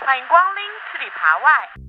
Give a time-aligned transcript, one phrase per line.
[0.00, 0.62] 欢迎光临
[0.92, 1.83] 吃里扒外。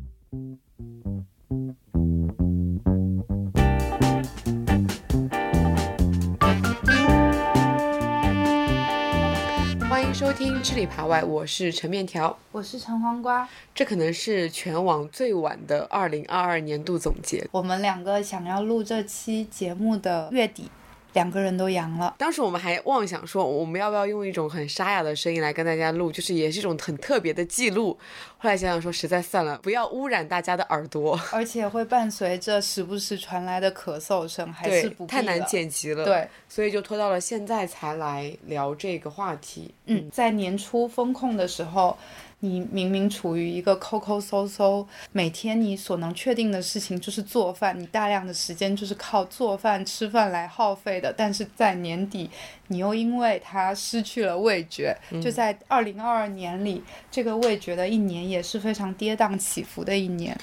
[10.66, 12.36] 吃里扒外》，我是陈面条。
[12.52, 17.48] 我是陈黄瓜，这可能是全网最晚的二零二二年度总结。
[17.52, 20.72] 我们两个想要录这期节目的月底，
[21.16, 22.14] 两个人都阳了。
[22.20, 27.98] 当时我们还妄想说，我们要不要用一种很沙哑的声音来跟大家录，就是也是一种很特别的记录。
[28.38, 35.44] 后来想想说，实在算了，不要污染大家的耳朵，而且会伴随着时不时传来的咳嗽声，还是不，太难。
[35.46, 39.74] 剪辑了。，对，所以就拖到了现在才来聊这个话题。
[39.86, 41.98] 嗯，在年初风控的时候，
[42.46, 51.12] 你明明处于一个抠抠搜搜，每天你所能确定的事情就是做饭，你大量的时间就是靠做饭、吃饭来耗费的。
[51.12, 52.30] 但是在年底，
[52.68, 60.38] 你又因为它失去了味觉，就在二零二二年里，这个味觉的一年也是非常跌宕起伏的一年。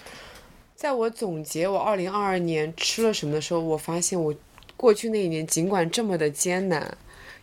[0.75, 4.35] 在我总结我二零二二年吃了什么的时候，我发现我
[4.77, 6.97] 过去那一年尽管这么的艰难，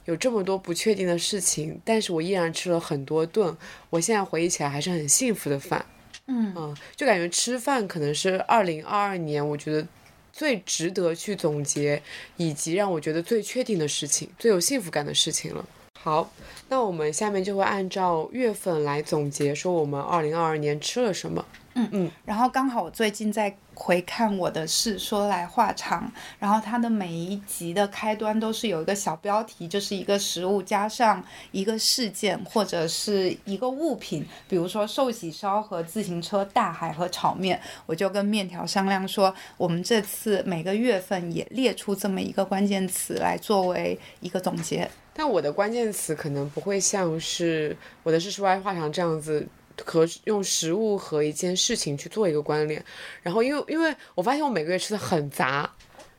[0.10, 3.56] 有这么多不确定的事情，但是我依然吃了很多顿，
[3.92, 5.86] 我现在回忆起来还是很幸福的饭。
[6.26, 9.88] 嗯就感觉吃饭可能是二零二二年我觉得
[10.34, 12.02] 最值得去总结，
[12.38, 15.64] 以及让我觉得最确定的事情，最有幸福感的事情了。
[16.02, 16.32] 好，
[16.70, 21.46] 那我们下面就会按照月份来总结，说我们二零二二年吃了什么。
[22.26, 26.12] 然后刚好我最近在回看我的事，说来话长。
[26.38, 37.60] 然后它的每一集的开端都是有一个小标题，就是一个食物加上一个事件或者是一个物品，比如说寿喜烧和自行车、大海和炒面。
[37.86, 44.90] 我就跟面条商量说，我们这次每个月份也列出这么一个关键词来作为一个总结。
[45.14, 49.48] 但我的关键词可能不会像是我的是说来话长这样子。
[49.86, 52.84] 和用食物和一件事情去做一个关联，
[53.22, 55.70] 然后因为因为我发现我每个月吃的很杂，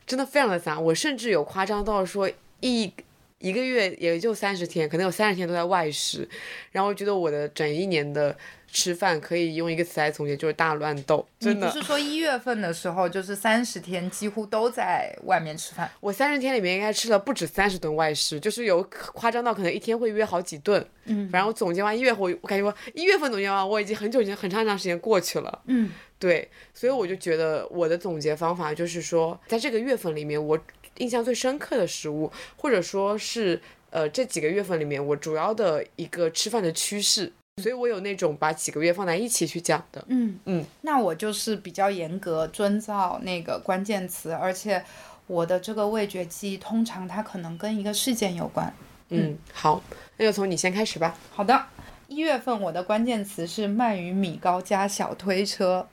[0.06, 2.93] 真的非常的杂，我甚至有夸张到说一
[3.41, 6.28] 一个月也就三十天，可能有三十天都在外食，
[6.71, 8.37] 然后我觉得我的整一年的
[8.71, 11.79] 吃饭可以用一个词来总结，就是大乱斗，真的你不。
[11.79, 15.91] 是说一月份的时候就是三十天几乎都在外面吃饭？
[16.00, 18.83] 我三十天里面应该吃了不止三十顿外食，就是有
[19.15, 20.87] 夸张到可能一天会约好几顿。
[21.06, 25.62] 嗯，反正我总结完一月，我我感觉我一月份总结完，我已经很久已经很长很长时间过去了。
[25.65, 30.59] 嗯，对，所以我就觉得我的总结方法就是说，在这个月份里面，我
[31.00, 37.33] 印象最深刻的食物，或者说是呃这几个月份里面我主要的一个吃饭的趋势。
[37.61, 40.03] 所以我有那种把几个月放在一起去讲的。
[40.09, 44.83] 嗯嗯，那我就是比较严格遵照那个关键词，而且
[45.27, 48.72] 我的这个味觉记忆通常它可能跟一个事件有关。
[49.11, 49.82] 嗯，好，
[50.17, 51.19] 那就从你先开始吧。
[51.32, 51.67] 好的，
[52.09, 55.87] 一月份我的关键词是鳗鱼米糕加小推车。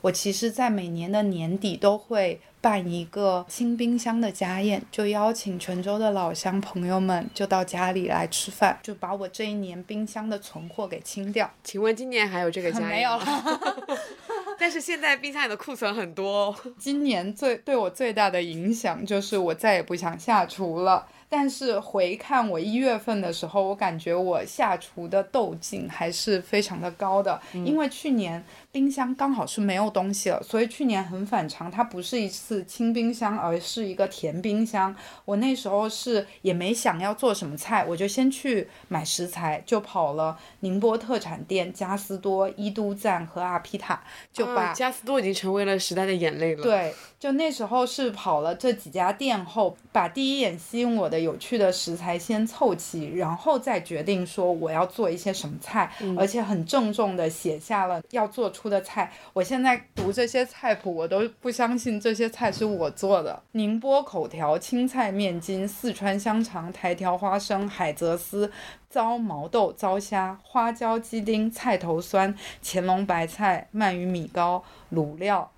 [0.00, 11.50] 我其实，在每年的年底都会办一个清冰箱的家宴，就邀请泉州的老乡朋友们就到家里来吃饭，就把我这一年冰箱的存货给清掉。
[11.62, 13.98] 请问今年还有这个家宴没有吗了。
[14.58, 16.56] 但是现在冰箱里的库存很多哦。
[16.76, 21.06] 今年最对我最大的影响就是我再也不想下厨了。
[21.30, 34.94] 但是回看我一月份的时候，我感觉我下厨的斗劲还是非常的高的，因为去年冰箱刚好是没有东西了，所以去年很反常，它不是一次清冰箱，而是一个甜冰箱。
[35.24, 44.00] 我那时候是也没想要做什么菜，我就先去买食材，就跑了宁波特产店加斯多、伊都赞和阿皮塔，
[44.32, 59.12] 就把、啊加斯多已经成为了时代的眼泪了。，对，就那时候是跑了这几家店后，把第一眼吸引我的有趣的食材先凑齐，然后再决定说我要做一些什么菜，而且很郑重的写下了要做出的菜。
[59.32, 63.40] 我现在读这些菜谱，我都不相信这些菜是我做的。
[63.52, 68.50] 宁波口条、青菜面筋、四川香肠、台条花生、海蜇丝。
[68.90, 74.64] 糟毛豆、糟虾、花椒鸡丁、菜头酸、乾隆白菜、鳗鱼米糕、
[74.94, 75.50] 卤料、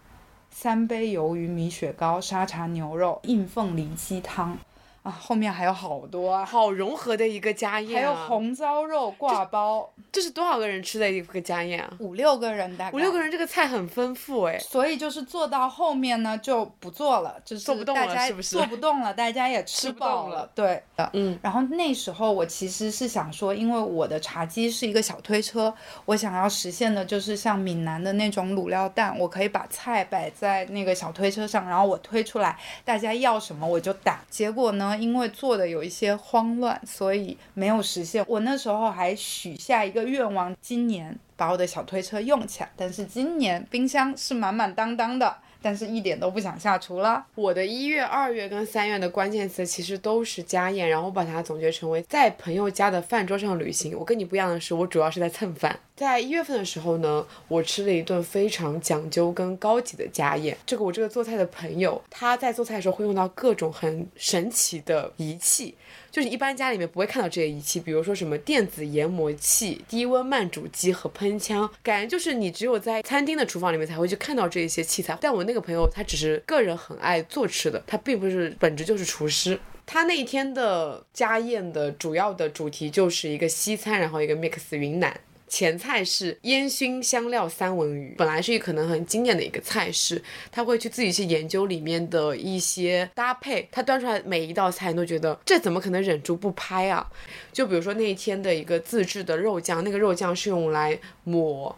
[0.51, 4.59] 三杯鱿鱼米雪糕、沙茶牛肉、硬凤梨鸡汤。
[5.03, 8.27] 啊，后面还有好多啊，好融合的一个家宴还、有啊。
[8.29, 11.91] 红糟肉挂包，这是多少个人吃的一个家宴啊？
[12.01, 13.21] 五六个人大概五六个。
[13.21, 14.59] 人，这个菜很丰富哎。
[14.59, 20.83] 所以就是做到后面呢就不做了，就是做不动大家了是不是做不动了，大家也吃饱动了对，
[21.13, 25.73] 嗯，然后那时候我其实是想说，因为我的茶几是一个小推车，
[26.07, 34.21] 我想要实现的就是像闽南的那种卤料蛋，我可以把菜摆在那个小推车上，然后我推出来，大家要什么我就打。
[34.31, 38.25] 结果呢，因为做的有一些慌乱，所以没有实现。
[38.27, 45.37] 我那时候还许下一个愿望，今年把我的小推车用起来，但是今年冰箱是满满当当的。
[45.63, 47.25] 但是一点都不想下厨了。
[47.35, 53.97] 我的一月、二月跟三月的关键词其实都是家宴，然后我把它总结成为在朋友家的饭桌上旅行。
[53.99, 55.79] 我跟你不一样的是，我主要是在蹭饭。
[55.95, 60.57] 在一月份的时候呢，我吃了一顿非常讲究跟高级的家宴。
[60.65, 65.75] 这个我这个做菜的朋友，他在做菜的时候会用到各种很神奇的仪器，
[66.11, 75.17] 就是一般家里面不会看到这些仪器，比如说什么电子研磨器、低温慢煮机和喷枪，感觉就是你只有在餐厅的厨房里面才会去看到这一些器材。
[75.21, 79.59] 但我那个朋友他只是个人很爱做吃的，他并不是本质就是厨师。
[79.87, 85.19] 他那一天的家宴的主要的主题就是一个西餐，然后一个 mix 云南。
[85.51, 97.07] 前菜是烟熏香料三文鱼，本来是一可能很经典的一个菜式，他会去自己去研究里面的一些搭配，他端出来每一道菜都觉得这怎么可能忍住不拍啊？
[97.53, 101.77] 就比如说那一天的一个自制的肉酱，那个肉酱是用来抹。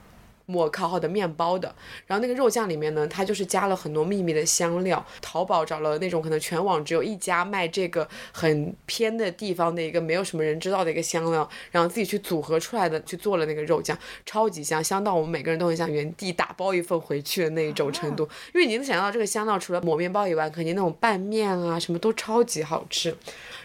[0.52, 1.74] 抹烤好的面包的，
[2.06, 5.02] 然后那个肉酱里面呢，它就是加了很多秘密的香料。
[5.22, 13.96] 淘宝找了那种可能全网只有一家卖这个很偏的地方的一个没有什么人知道的一个香料，然后自己去组合出来的，去做了那个肉酱，
[14.26, 18.28] 超级香，香到我们每个人都很想原地打包一份回去的那一种程度。
[18.54, 23.16] 因为你能想到这个香料除了抹面包以外，肯定那种拌面啊什么都超级好吃。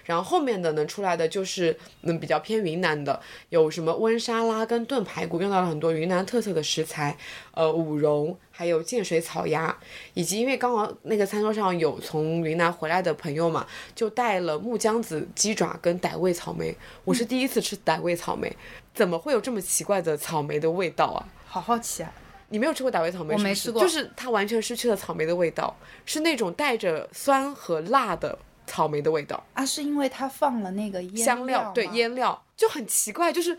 [0.07, 7.15] 然后后面的呢出来的就是嗯比较偏云南的，有什么温沙拉跟炖排骨，用到了很多云南特色的食材，
[7.51, 9.77] 呃五蓉，还有建水草鸭，
[10.13, 16.74] 以及因为刚好那个餐桌上有从云南回来的朋友嘛，就带了木姜子鸡爪跟傣味草莓。
[17.04, 18.56] 我是第一次吃傣味草莓，
[18.94, 21.27] 怎么会有这么奇怪的草莓的味道啊？
[21.45, 22.12] 好好奇啊！
[22.50, 23.33] 你没有吃过傣味草莓？
[23.33, 25.75] 我没吃过就是它完全失去了草莓的味道，
[26.06, 29.44] 是那种带着酸和辣的草莓的味道。
[29.54, 33.58] 啊，是因为它放了那个腌香料对腌料就很奇怪，就是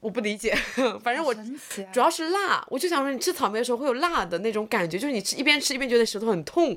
[0.00, 0.52] 我不理解，
[1.04, 1.32] 反正我
[1.92, 6.74] 主要是辣，我就想说你吃草莓的时候会有辣的那种感觉，就是你吃一边吃一边觉得舌头很痛，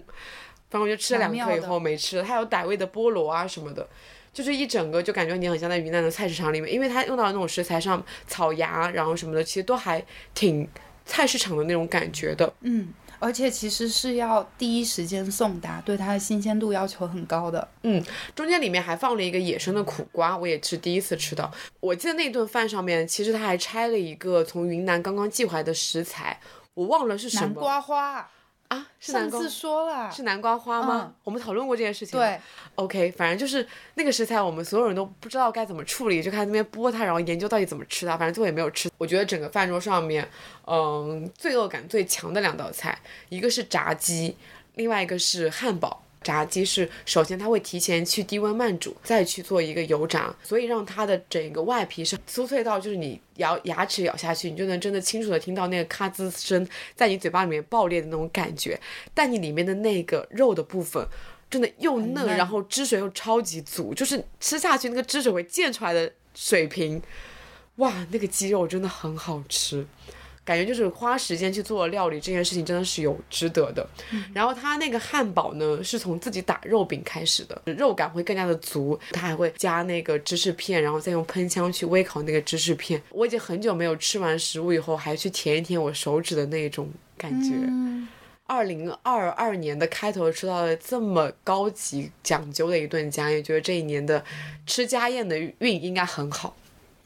[0.69, 3.87] 反正我就吃了两颗以后没吃了，还有傣味的菠萝啊什么的。
[4.31, 10.01] 就是一整个就感觉你很像在云南的菜市场里面，因为它用到的那种食材上草芽，然后什么的，其实都还
[10.35, 10.67] 挺
[11.03, 12.53] 菜市场的那种感觉的。
[12.61, 17.67] 嗯，而且其实是要第一时间送达，对它的新鲜度要求很高的。
[17.83, 21.51] 嗯中间里面还放了一个野生的苦瓜，我也是第一次吃到。
[21.79, 26.39] 我记得那顿饭上面，其实他还拆了一个从云南刚刚寄回来的食材，
[26.73, 27.45] 我忘了是什么。
[27.47, 28.29] 南瓜花，
[28.69, 28.87] 啊？
[28.99, 29.55] 是南瓜上次？
[29.55, 31.03] 说了，是南瓜花吗？
[31.05, 32.19] 嗯我们讨论过这件事情。
[32.19, 32.39] 对
[32.75, 38.17] ，，OK，反正就是那个食材，我们所有人都不知道该怎么处理，就开始那边剥它，然后研究到底怎么吃它。
[38.17, 38.89] 反正最后也没有吃。
[38.97, 40.27] 我觉得整个饭桌上面，
[40.65, 42.97] 嗯，罪恶感最强的两道菜，
[43.29, 44.35] 一个是炸鸡，
[44.75, 46.01] 另外一个是汉堡。
[46.21, 58.79] 炸鸡是首先它会提前去低温慢煮，再去做一个油炸，所以让它的整个外皮是酥脆到就是你咬牙齿咬下去，你就能真的清楚的听到那个咔吱声在你嘴巴里面爆裂的那种感觉。
[59.13, 61.07] 但你里面的那个肉的部分，
[61.49, 67.01] 真的又嫩，嫩然后汁水又超级足，就是吃下去那个汁水会溅出来的水平，
[67.77, 69.85] 哇，那个鸡肉真的很好吃。
[70.45, 73.87] 感觉就是花时间去做料理这件事情真的是有值得的。
[74.33, 78.99] 然后它那个汉堡呢，是从自己打肉饼开始的，肉感会更加的足。
[79.11, 83.01] 它还会加那个芝士片，然后再用喷枪去微烤那个芝士片。
[83.11, 87.55] 我已经很久没有吃完食物以后还去舔一舔我手指的那种感觉。
[88.47, 94.25] 二零二二年的开头吃到了这么高级讲究的一顿家宴，觉得这一年的
[94.65, 96.55] 吃家宴的运应该很好。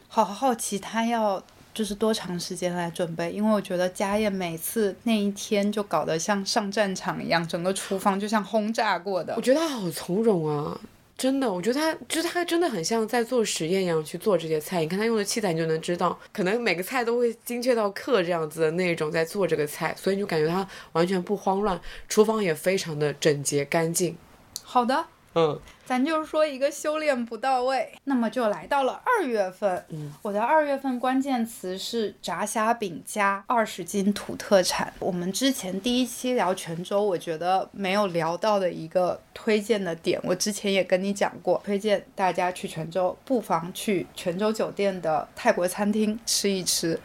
[0.07, 1.43] 好好奇他要
[1.73, 9.41] 就是多长时间来准备，因为我觉得家宴每次那一天就搞得像上战场一样，整个厨房就像轰炸过的我。
[9.41, 10.79] 觉得他好从容啊，
[11.17, 14.81] 真的，我觉得他就是他真的很像在做实验一样去做这些菜。
[14.81, 24.15] 你看他用的器材，你就能知道，可能每个菜都会精确到克这样子的那种在做这个菜，所以你就感觉他完全不慌乱，厨房也非常的整洁干净。
[24.63, 27.91] 好的，嗯，咱就说一个修炼不到位。
[28.05, 34.93] 那么就来到了二月份，嗯我的二月份关键词是炸虾饼加二十斤土特产。
[34.99, 46.99] 我们之前第一期聊泉州，我觉得没有聊到的一个推荐的点，我之前也跟你讲过，推荐大家去泉州，不妨去泉州酒店的泰国餐厅吃一吃。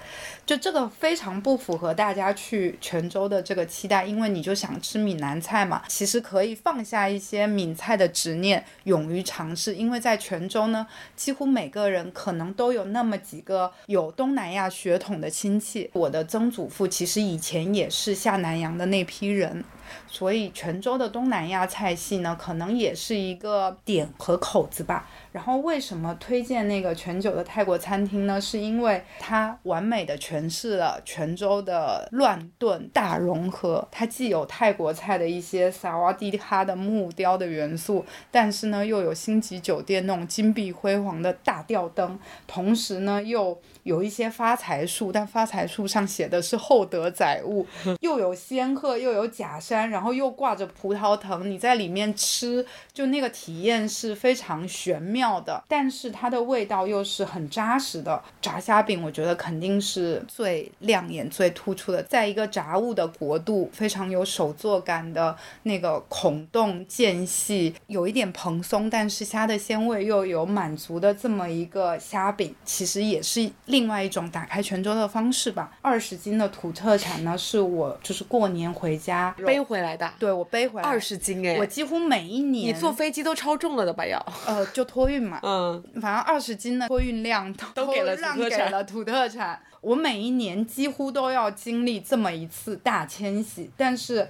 [0.47, 5.83] 就这个非常不符合大家去泉州的这个期待，因为你就想吃闽南菜嘛。
[5.89, 9.75] 其实可以放下一些闽菜的执念，勇于尝试。
[9.75, 15.91] 因为在泉州呢，几乎每个人可能都有那么几个有东南亚血统的亲戚。
[15.93, 19.65] 我的曾祖父其实以前也是下南洋的那批人。
[20.07, 25.09] 所以泉州的东南亚菜系呢，可能也是一个点和口子吧。
[25.39, 28.41] 然后为什么推荐那个全酒的泰国餐厅呢？
[28.41, 33.87] 是因为它完美的诠释了泉州的乱炖大融合。
[33.89, 42.19] 它既有泰国菜的一些萨瓦迪卡的木雕的元素，但是呢又有星级酒店那种金碧辉煌的大吊灯，
[42.49, 43.57] 同时呢又
[43.89, 47.67] 有一些发财树，但发财树上写的是厚德载物，
[48.03, 55.39] 又有仙鹤，又有假山，然后又挂着葡萄藤，你在里面吃，就那个体验是非常玄妙。
[55.39, 58.21] 的，但是它的味道又是很扎实的。
[58.43, 62.03] 炸虾饼，我觉得肯定是最亮眼、最突出的。
[62.03, 75.71] 在一个炸物的国度，非常有手作感的那个孔洞间隙，有一点蓬松，但是虾的鲜味又有满足的这么一个虾饼，其实也是另外一种打开泉州的方式吧。
[75.83, 80.11] 二十斤的土特产呢，是我就是过年回家背回来的。
[80.19, 84.07] 对我背回来二十斤哎，我几乎每一年你坐飞机都超重了的吧？
[84.07, 85.09] 要呃，就托。
[85.09, 89.59] 运嘛， 嗯，反正二十斤的托运量都给了 让给了土特产。
[89.81, 94.29] 我每一年几乎都要经历这么一次大迁徙，但是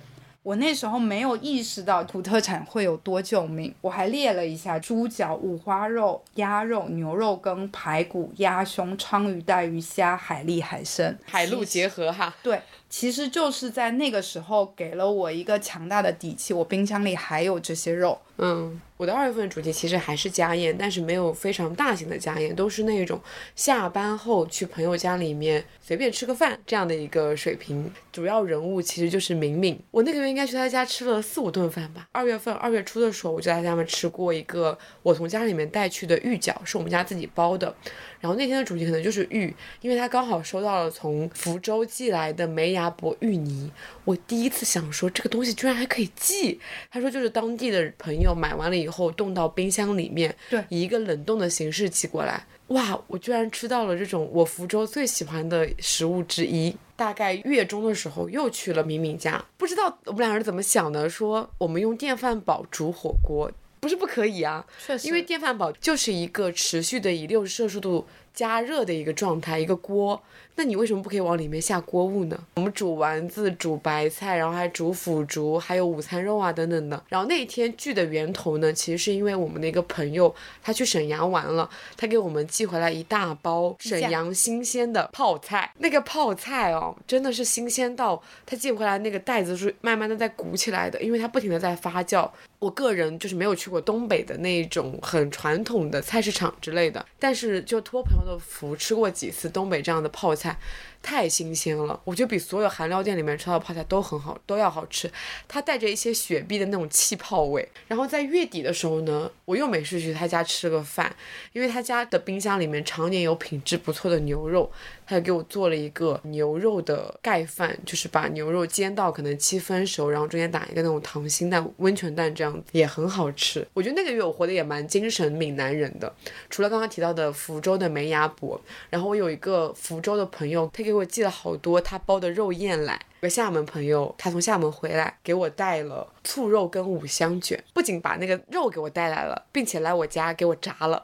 [0.48, 3.74] 我那时候没有意识到土特产会有多救命。
[3.82, 12.34] 我还列了一下：猪脚、五花肉、鸭肉、牛肉羹、排骨、鸭胸、鲳鱼、带鱼、虾、海蛎、海参，海陆结合哈。
[12.42, 12.58] 对。
[12.88, 18.18] 其实就是在那个时候给了我一个强大的底气，我冰箱里还有这些肉。
[18.40, 23.20] 嗯，我的二月份主题其实还是家宴，但是没有非常大型的家宴，都是那种
[23.56, 27.92] 下班后去朋友家里面随便吃个饭这样的一个水平。
[28.12, 32.06] 主要人物其实就是敏敏，我那个月应该去他家吃了四五顿饭吧。
[32.12, 37.74] 二月份二月初的时候，我就在他们吃过一个我从家里面带去的芋饺，是我们家自己包的。
[38.20, 43.70] 然后那天的主题可能就是芋，因为他刚好收到了从福州寄来的梅芽博芋泥。
[44.04, 46.58] 我第一次想说这个东西居然还可以寄，
[46.90, 52.44] 他说就是当地的朋友买完了以后冻到冰箱里面，对，以一个冷冻的形式寄过来。
[52.68, 56.76] 哇，我居然吃到了这种我福州最喜欢的食物之一。
[56.96, 63.50] 大概月中的时候又去了敏敏家，不知道我们两个人怎么想的，说我们用电饭煲煮火锅。
[63.80, 68.06] 不是不可以啊，确实，因为电饭煲就是一个持续的以六十摄氏度
[68.38, 70.22] 加热的一个状态，一个锅。
[70.54, 72.38] 那你为什么不可以往里面下锅物呢？
[72.54, 77.00] 我们煮丸子、煮白菜，然后还煮腐竹，还有午餐肉啊等等的。
[77.08, 85.72] 然后那一天聚的源头呢，其实是因为我们的一个朋友，他去沈阳玩了，他给我们寄回来一大包沈阳新鲜的泡菜。
[85.78, 92.28] 那个泡菜哦，真的是新鲜到他寄回来那个袋子是慢慢的在鼓起来的，因为它不停的在发酵。
[92.58, 100.58] 我个人就是没有去过东北的那种很传统的菜市场之类的，但是就托朋友福吃过几次东北这样的泡菜。
[101.00, 105.10] 太新鲜了，我觉得比所有韩料店里面吃到的泡菜都很好，都要好吃。
[105.46, 107.66] 它带着一些雪碧的那种气泡味。
[107.86, 111.14] 然后在月底的时候呢，我又没事去他家吃了个饭，
[111.52, 114.70] 因为他家的冰箱里面常年有品质不错的牛肉，
[115.06, 123.66] 他就给我做了一个牛肉的盖饭，就是把牛肉煎到可能七分熟，然后中间打一个那种溏心蛋、温泉蛋，这样也很好吃。
[123.72, 126.12] 我觉得那个月我活得也蛮精神闽南人的，
[126.50, 130.87] 除了刚刚提到的福州的梅鸭脖，然后我有一个福州的朋友，他。
[130.88, 132.98] 给我寄了好多他包的肉燕来。
[133.20, 141.02] 有个厦门朋友，他从厦门回来，给我带了醋肉跟五香卷，不仅把那个肉给我带来了，并且来我家给我炸了。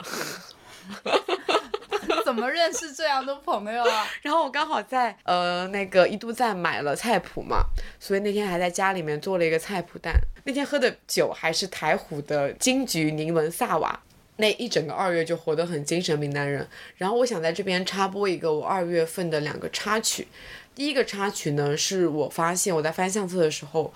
[2.24, 4.06] 怎么认识这样的朋友啊？
[4.22, 7.64] 然后我刚好在呃那个一都站买了菜谱嘛，
[8.00, 10.14] 所以那天还在家里面做了一个菜谱蛋。
[10.44, 14.00] 那天喝的酒还是台虎的金桔柠檬萨瓦。
[14.36, 16.66] 那一整个二月就活得很精神，闽南人。
[16.96, 20.26] 然后我想在这边插播一个我二月份的两个插曲。
[20.74, 23.94] 第一个插曲呢，是我发现我在翻相册的时候，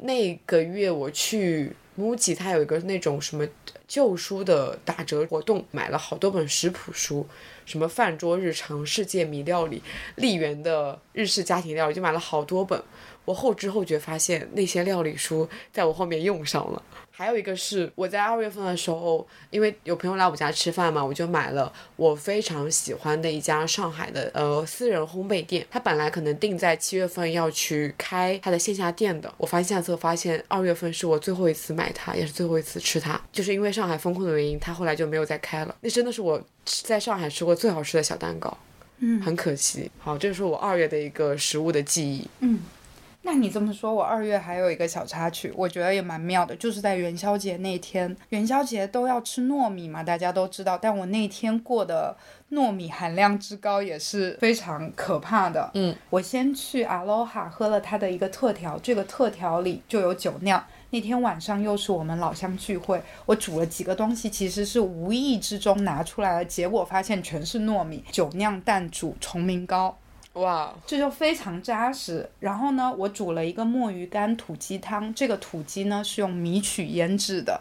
[0.00, 3.44] 那个月我去 MUJI，它有一个那种什么
[3.88, 7.26] 旧书的打折活动，买了好多本食谱书。
[7.64, 9.82] 什么饭桌日常、世界米料理、
[10.16, 12.80] 丽园的日式家庭料理，就买了好多本。
[13.24, 16.82] 我后知后觉发现那些料理书在我后面用上了。
[17.14, 25.64] 还有一个是我在二月份的时候，因为有朋友来我家吃饭嘛，我就买了我非常喜欢的一家上海的呃私人烘焙店。
[25.70, 35.76] 他本来可能定在七月份要去开他的线下店的，我发现下册发现二月份是我最后一次买它，也是最后一次吃它，就是因为上海封控的原因，他后来就没有再开了。
[35.80, 38.56] 那真的是我在上海吃过最好吃的小蛋糕，
[38.98, 39.90] 嗯，很可惜。
[39.98, 42.26] 好，这是我二月的一个食物的记忆。
[43.24, 52.16] 那你这么说，我二月还有一个小插曲，我觉得也蛮妙的，就是在元宵节那天，元宵节都要吃糯米嘛，大家都知道，但我那天过的
[52.50, 55.70] 糯米含量之高也是非常可怕的。
[55.74, 60.62] 嗯，我先去阿罗哈喝了它的一个特调，这个特调里就有酒酿。
[60.90, 69.96] 那天晚上又是我们老乡聚会，我煮了几个东西，其实是无意之中拿出来了，结果发现全是糯米，酒酿蛋煮崇明糕。
[70.34, 72.28] 哇，这就非常扎实。
[72.40, 77.60] 然后呢，我煮了一个墨鱼干土鸡汤，这个土鸡呢是用米曲腌制的，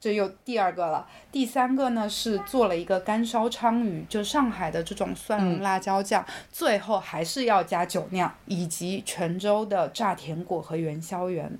[0.00, 1.08] 这又第二个了。
[1.32, 6.24] 第三个呢是做了一个干烧鲳鱼，就上海的这种蒜蓉辣椒酱。
[6.52, 11.50] 最后还是要加酒酿，以及泉州的炸甜果和元宵圆。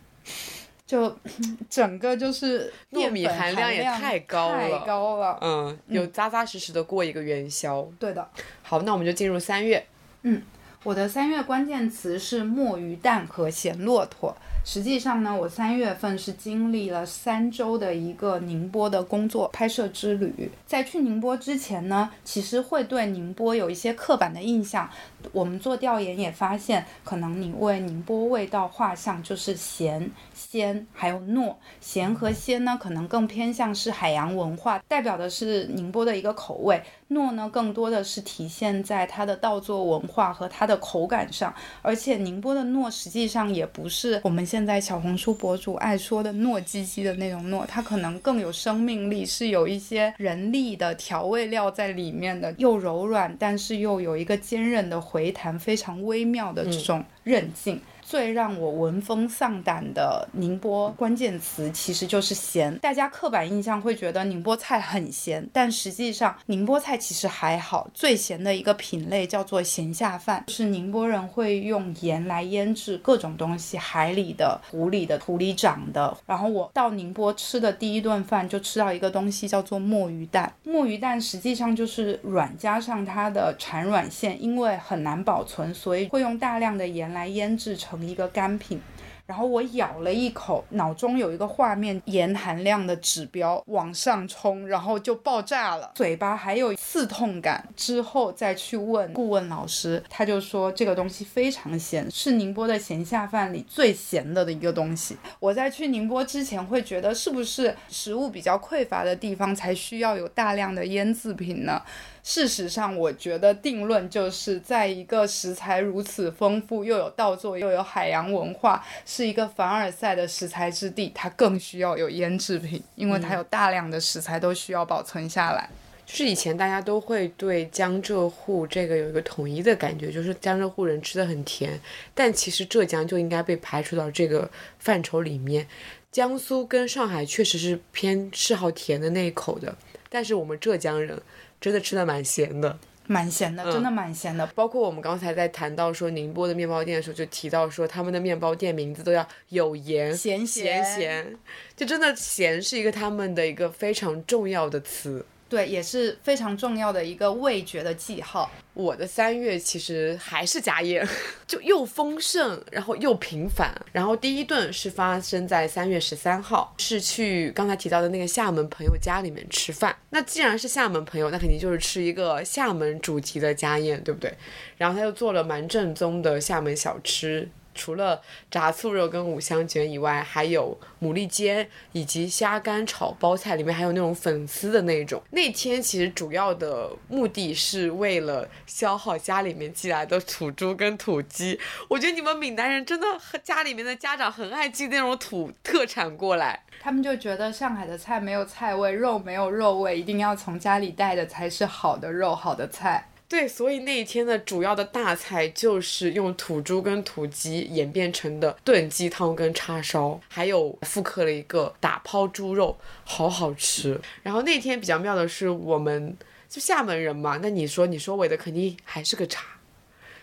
[0.87, 1.16] 就
[1.71, 5.38] 整个就是糯米含量也太高了太高了。
[5.40, 7.83] 嗯，有扎扎实实的过一个元宵。
[7.99, 8.28] 对的。
[8.62, 9.85] 好，那我们就进入三月。
[10.23, 10.43] 嗯
[10.85, 14.37] 我的三月关键词是墨鱼蛋和咸骆驼。
[14.64, 20.50] 实际上呢，我三月份是经历了三周的一个宁波的工作拍摄之旅。
[20.67, 24.88] 在去宁波之前呢，其实会对宁波有一些刻板的印象。
[25.33, 31.55] 我们做调研也发现，可能你为宁波味道画像就是咸、鲜还有糯。
[31.81, 36.81] 咸和鲜呢，可能更偏向是海洋文化，代表的是宁波的一个口味。
[37.12, 57.81] 糯呢，更多的是体现在它的稻作文化和它的口感上，而且宁波的糯实际上也不是我们现在小红书博主爱说的糯唧唧的那种糯，它可能更有生命力，是有一些人力的调味料在里面的，又柔软，但是又有一个坚韧的回弹，非常微妙的这种韧劲。
[58.12, 62.78] 最让我闻风丧胆的宁波关键词其实就是咸。
[62.81, 67.88] 大家刻板印象会觉得宁波菜很咸，但实际上宁波菜其实还好。
[67.95, 76.14] 最咸的一个品类叫做咸下饭，是宁波人会用盐来腌制各种东西，海里的、湖里的、土里长的。
[76.26, 80.52] 然后我到宁波吃的第一顿饭就吃到一个东西叫做墨鱼蛋。
[80.64, 88.80] 墨鱼蛋实际上就是软加上它的产卵线，因为很难保存，所以会用大量的盐来腌制成一个干品。
[89.25, 97.67] 然后我咬了一口，脑中有一个画面，盐含量的指标往上冲，然后就爆炸了，嘴巴还有刺痛感。
[97.75, 105.17] 之后再去问顾问老师，他就说这个东西非常咸，是宁波的咸下饭里最咸的的一个东西。
[105.38, 111.80] 我在去宁波之前会觉得，是不是食物比较匮乏的地方才需要有大量的腌制品呢？
[112.23, 125.69] 事实上，我觉得定论就是在一个食材如此丰富，又有稻作，又有海洋文化，是一个凡尔赛的食材之地，它更需要有腌制品，因为它有大量的食材都需要保存下来。
[126.04, 131.80] 就是以前大家都会对江浙沪这个有一个统一的感觉，就是江浙沪人吃的很甜，
[132.15, 135.67] 但其实浙江就应该被排除到这个范畴里面。
[136.11, 139.75] 江苏跟上海确实是偏嗜好甜的那一口的，
[140.11, 141.19] 但是我们浙江人
[141.62, 142.78] 真的吃的蛮咸的。
[143.06, 144.46] 蛮咸的，真的蛮咸的。
[144.54, 151.36] 包括我们刚才在谈到说宁波的面包店的时候，就提到说他们的面包店名字都要有盐、咸咸咸，
[151.76, 155.25] 就真的咸是一个他们的一个非常重要的词。
[155.52, 158.50] 对，也是非常重要的一个味觉的记号。
[158.73, 161.06] 我的三月其实还是家宴，
[161.47, 163.71] 就又丰盛，然后又平凡。
[163.93, 169.95] 然后第一顿是发生在三月十三号，是去刚才提到的那个厦门朋友家里面吃饭。
[170.08, 174.32] 那既然是厦门朋友，那肯定就是吃一个厦门主题的家宴，对不对？
[174.78, 177.47] 然后他又做了蛮正宗的厦门小吃。
[177.75, 185.23] 除了炸醋肉跟五香卷以外，还有牡蛎煎以及虾干炒包菜，里面还有那种粉丝的那种。
[185.30, 191.58] 那天其实主要的目的是为了消耗家里面寄来的土猪跟土鸡。
[191.89, 196.63] 我觉得你们闽南人真的和家里面的家长很爱寄那种土特产过来。
[196.80, 203.08] 他们就觉得上海的菜没有菜味，肉没有肉味，一定要从家里带的才是好的肉、好的菜。
[203.32, 213.99] 对，所以那一天的主要的大菜就是用土猪跟土鸡演变成的炖鸡汤跟叉烧，还有复刻了一个打抛猪肉，好好吃。
[214.23, 216.14] 然后那天比较妙的是，我们
[216.47, 219.47] 就厦门人嘛，那你说你收尾的肯定还是个茶。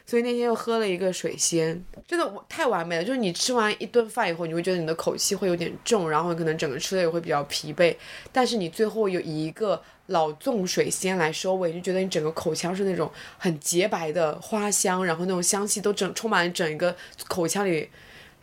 [0.05, 3.03] 所以那天又喝了一个水仙，真的太完美了。
[3.03, 7.95] 就是你吃完一顿饭以后，你会觉得你的口气会有点重，然后可能整个吃的也会比较疲惫。
[8.31, 16.95] 但是你最后有一个老纵水仙来收尾，就觉得你整个口腔是那种很洁白的花香，然后那种香气都整充满整个
[17.27, 17.89] 口腔里。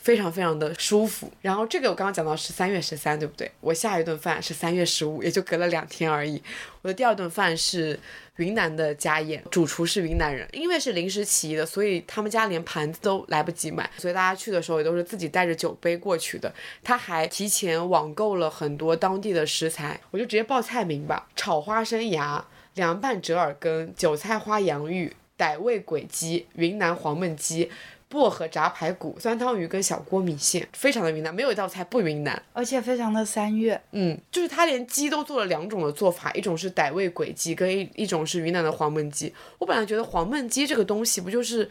[0.06, 1.28] 非常非常的舒服。
[1.42, 3.50] 然后这个我刚刚讲到是三月十三，对不对？
[3.60, 6.40] 我下一顿饭是三月十五，也就隔了两天而已。
[6.82, 7.98] 我的第二顿饭是
[8.36, 16.54] 云南的家宴，主厨是云南人，因为是临时起意的，所以他们家连盘子都来不及买，所以大家去的时候也都是自己带着酒杯过去的。
[16.84, 27.68] 他还提前网购了很多当地的食材，我就直接报菜名吧：炒花生芽、凉拌折耳根、韭菜花洋芋、傣味鬼鸡、云南黄焖鸡。
[28.08, 32.40] 薄荷炸排骨、酸汤鱼跟小锅米线，非常的云南，没有一道菜不云南。
[32.52, 39.34] 而且非常的三月，嗯，就是他连鸡都做了两种的做法，一种是傣味鬼鸡，跟一一种是云南的黄焖鸡。
[39.58, 41.68] 我本来觉得黄焖鸡这个东西不就是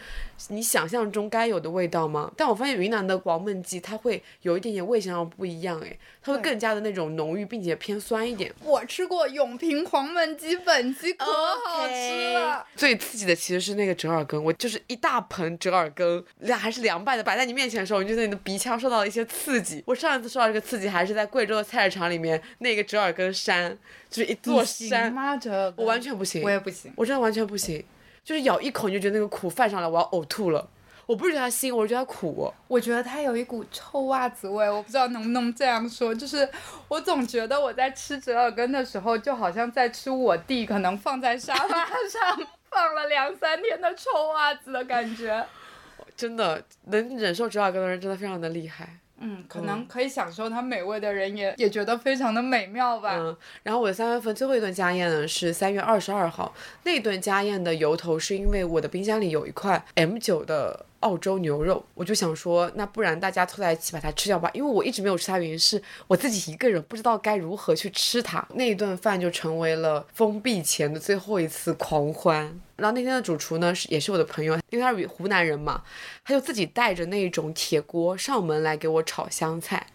[0.50, 2.30] 你想象中该有的味道吗？
[2.36, 8.54] 但我发现云南的黄焖鸡它会有一点点味型上不一样，诶，它会更加的那种浓郁，并且偏酸一点。
[8.62, 12.66] 我吃过永平黄焖鸡本鸡，可好吃了。
[12.76, 16.25] 最刺激的其实是那个折耳根，我就是一大盆折耳根。
[16.40, 19.84] 凉还是凉拌的，摆在你面前的时候，你就觉得你的鼻腔受到了一些刺激。
[19.86, 23.78] 我上一次受到这个刺激还是在贵州的菜市场里面，那个折耳根山，
[24.10, 25.14] 就是一座山。
[25.76, 27.84] 我完全不行，我也不行，我真的完全不行，
[28.24, 30.70] 就是咬一口你就觉得那个苦泛上来，我要呕吐了。
[31.08, 32.52] 我不是觉得它腥，我是觉得它苦。
[32.68, 36.50] 我觉得它有一股臭袜子味，我不知道能不能这样说，就是
[36.88, 45.46] 我总觉得我在吃折耳根的时候，就好像在吃我弟可能放在沙发上 放了两三天的臭袜子的感觉。
[46.16, 48.98] 真的能忍受折耳根的人真的非常的厉害。
[49.18, 53.16] 嗯，可能可以享受它美味的人也也觉得非常的美妙吧。
[53.18, 60.86] 嗯，然后我的三月份最后一顿家宴呢是三月二十二号，那顿家宴的由头是因为我的冰箱里有一块 M 九的。
[61.06, 64.50] 澳洲牛肉，我就想说，那不然大家凑在一起把它吃掉吧。
[64.56, 68.44] 因为我一直没有吃它，原因是我自己一个人不知道该如何去吃它。
[68.56, 72.60] 那一顿饭就成为了封闭前的最后一次狂欢。
[72.76, 75.84] 然后那天的主厨呢是也是我的朋友，因为他是湖南人嘛，
[76.24, 79.86] 他就自己带着那种铁锅上门来给我炒香菜。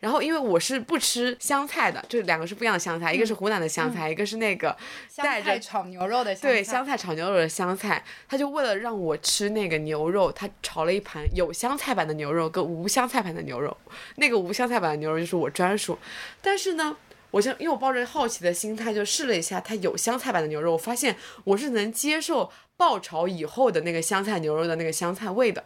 [0.00, 4.76] 然后因为我是不吃香菜的，这两个是不一样的香菜，一个是湖南的香菜，一个是那个
[5.16, 8.02] 带着炒牛肉的对香菜炒牛肉的香菜。
[8.28, 13.76] 他就为了让我吃那个牛肉，他炒了一盘有香菜版的牛肉跟无香菜版的牛肉，
[14.16, 15.98] 那个无香菜版的牛肉就是我专属。
[16.40, 16.96] 但是呢，
[17.30, 25.64] 我就因为我抱着好奇的心态就试了一下它有香菜版的牛肉，我发现我是能接受爆炒以后的那个香菜牛肉的那个香菜味的。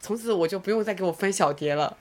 [0.00, 1.96] 从此我就不用再给我分小碟了。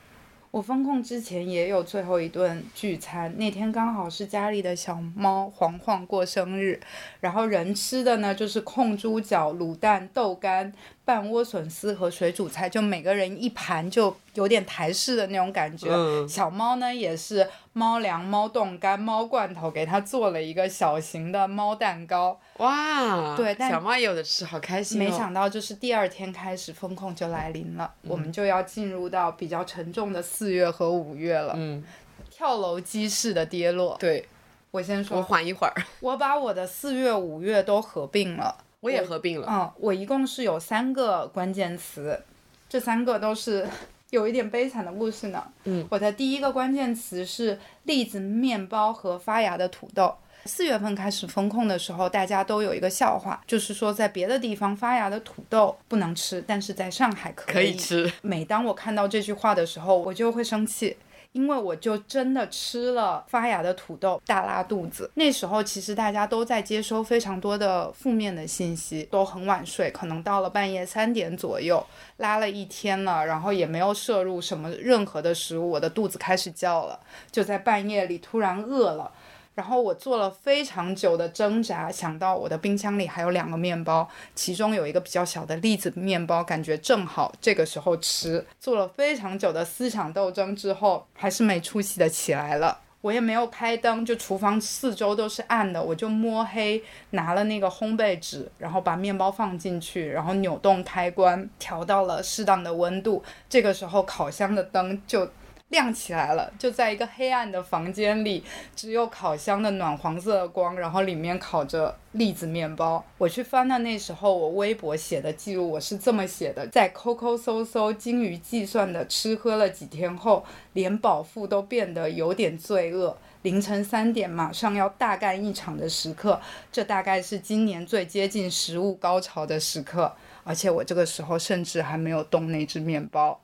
[0.51, 6.79] 我封控之前也有最后一顿聚餐，那天刚好是家里的小猫黄黄过生日，
[7.19, 10.73] 然后人吃的呢就是控猪脚、卤蛋、豆干。
[11.09, 15.89] 拌莴笋丝和水煮菜，就每个人一盘，就有点台式的那种感觉。
[16.27, 22.39] 小猫呢也是猫粮、猫冻干、猫罐头，给它做了一个小型的猫蛋糕。
[22.57, 24.99] 哇，对，小猫也有的吃，好开心。
[24.99, 31.55] 没想到就是第二天开始风控就来临了，我们就要进入到比较沉重的四月和五月了。
[31.57, 31.83] 嗯，
[32.29, 33.97] 跳楼机式的跌落。
[33.99, 34.27] 对，
[34.69, 35.17] 我先说。
[35.17, 35.73] 我缓一会儿。
[36.01, 38.55] 我把我的四月、五月都合并了。
[38.81, 39.47] 我也合并了。
[39.49, 42.19] 嗯，我一共是有三个关键词，
[42.67, 43.67] 这三个都是
[44.11, 45.43] 有一点悲惨的故事呢。
[45.65, 50.15] 嗯，我的第一个关键词是栗子面包和发芽的土豆。
[50.45, 57.53] 四月份开始封控的时候，大家都有一个笑话，就是说在别的地方发芽的土豆不能吃，但是在上海可以。
[57.53, 58.09] 可以吃。
[58.21, 60.95] 每当我看到这句话的时候，我就会生气。
[61.33, 65.09] 因为我就真的吃了发芽的土豆，大拉肚子。
[65.13, 71.85] 那时候其实大家都在接收非常多的负面的信息，都很晚睡，可能到了半夜三点左右，
[72.17, 76.99] 拉了一天了，然后也没有摄入什么任何的食物，我的肚子开始叫了，
[77.31, 79.11] 就在半夜里突然饿了。
[79.59, 88.47] 然后我做了非常久的挣扎，想到我的冰箱里还有两个面包，其中有一个比较小的栗子面包，感觉正好这个时候吃。
[88.57, 92.79] 做了非常久的思想斗争之后，还是没出息的起来了。
[93.01, 103.21] 我也没有开灯，就厨房四周都是暗的，我就摸黑拿了那个烘焙纸，然后把面包放进去，然后扭动开关，调到了适当的温度。
[103.49, 105.29] 这个时候烤箱的灯就。
[105.69, 108.43] 亮起来了，就在一个黑暗的房间里，
[108.75, 113.03] 只有烤箱的暖黄色的光，然后里面烤着栗子面包。
[113.17, 123.17] 我去翻了那时候，我微博写的记录，我是这么写的：在抠抠搜搜、精于计算的吃喝了几天后，连饱腹都变得有点罪恶。
[123.43, 130.13] 凌晨三点马上要大干一场的时刻，这大概是今年最接近食物高潮的时刻。
[130.43, 133.39] 而且我这个时候甚至还没有动那只面包，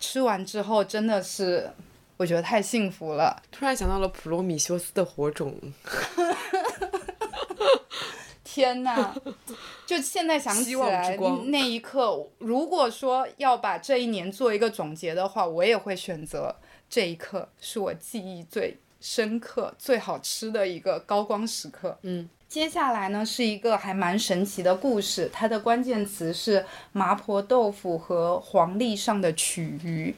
[0.00, 1.70] 吃完之后真的是，
[2.16, 3.40] 我觉得太幸福了。
[3.52, 5.54] 突然想到了普罗米修斯的火种，
[8.42, 9.14] 天呐！
[9.86, 16.56] 就现在想起来那一刻，如果说要把这一年做一个总结的话，我也会选择
[16.88, 21.98] 这一刻是我记忆最深刻、最好吃的一个高光时刻。
[22.02, 22.28] 嗯。
[22.50, 30.12] 接下来呢是一个还蛮神奇的故事，它的关键词是麻婆豆腐和黄历上的曲鱼。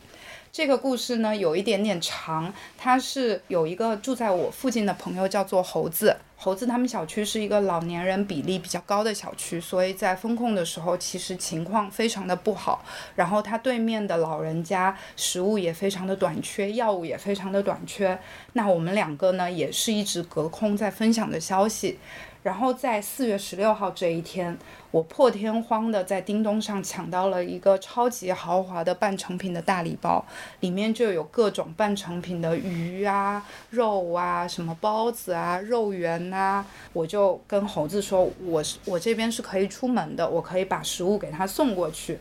[0.53, 12.85] 这个故事呢有一点点长，它是有一个住在我附近的朋友叫做猴子，猴子他们小区是一个老年人比例比较高的小区，所以在封控的时候其实情况非常的不好。
[13.17, 18.19] 然后他对面的老人家食物也非常的短缺，药物也非常的短缺。
[18.53, 21.99] 那我们两个呢也是一直隔空在分享的消息。
[22.43, 24.59] 然后在四月十六号这一天，
[24.91, 30.25] 我破天荒的在叮咚上抢到了一个超级豪华的半成品的大礼包，
[30.61, 36.65] 里面就有各种半成品的鱼啊、肉啊、什么包子啊、肉圆啊。
[36.93, 42.19] 我就跟猴子说，我是我这边是可以出门的，我可以把食物给他送过去。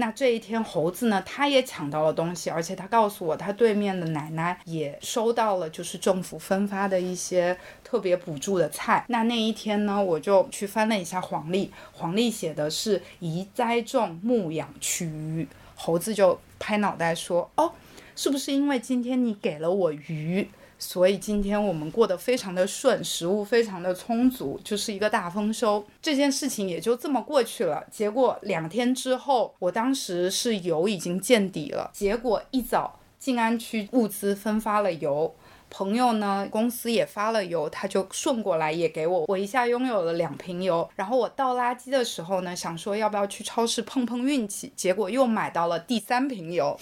[0.00, 9.04] 那这一天，猴子呢，他也抢到了东西，而且他告诉我，他对面的奶奶也收到了，就是政府分发的一些特别补助的菜。
[9.08, 15.48] 那那一天呢，我就去翻了一下黄历，黄历写的是宜栽种、牧养、取鱼。
[15.74, 17.72] 猴子就拍脑袋说：“哦，
[18.14, 20.48] 是不是因为今天你给了我鱼？”
[20.78, 25.84] 所以今天我们过得非常的顺，食物非常的充足，就是一个大丰收。
[26.00, 27.84] 这件事情也就这么过去了。
[27.90, 31.90] 结果两天之后，我当时是油已经见底了。
[31.92, 35.34] 结果一早静安区物资分发了油，
[35.68, 40.88] 朋友呢公司也发了油，他就顺过来也给我，我一下拥有了两瓶油。
[40.94, 46.78] 然后我倒垃圾的时候呢，想说要不要去超市碰碰运气，结果又买到了第三瓶油。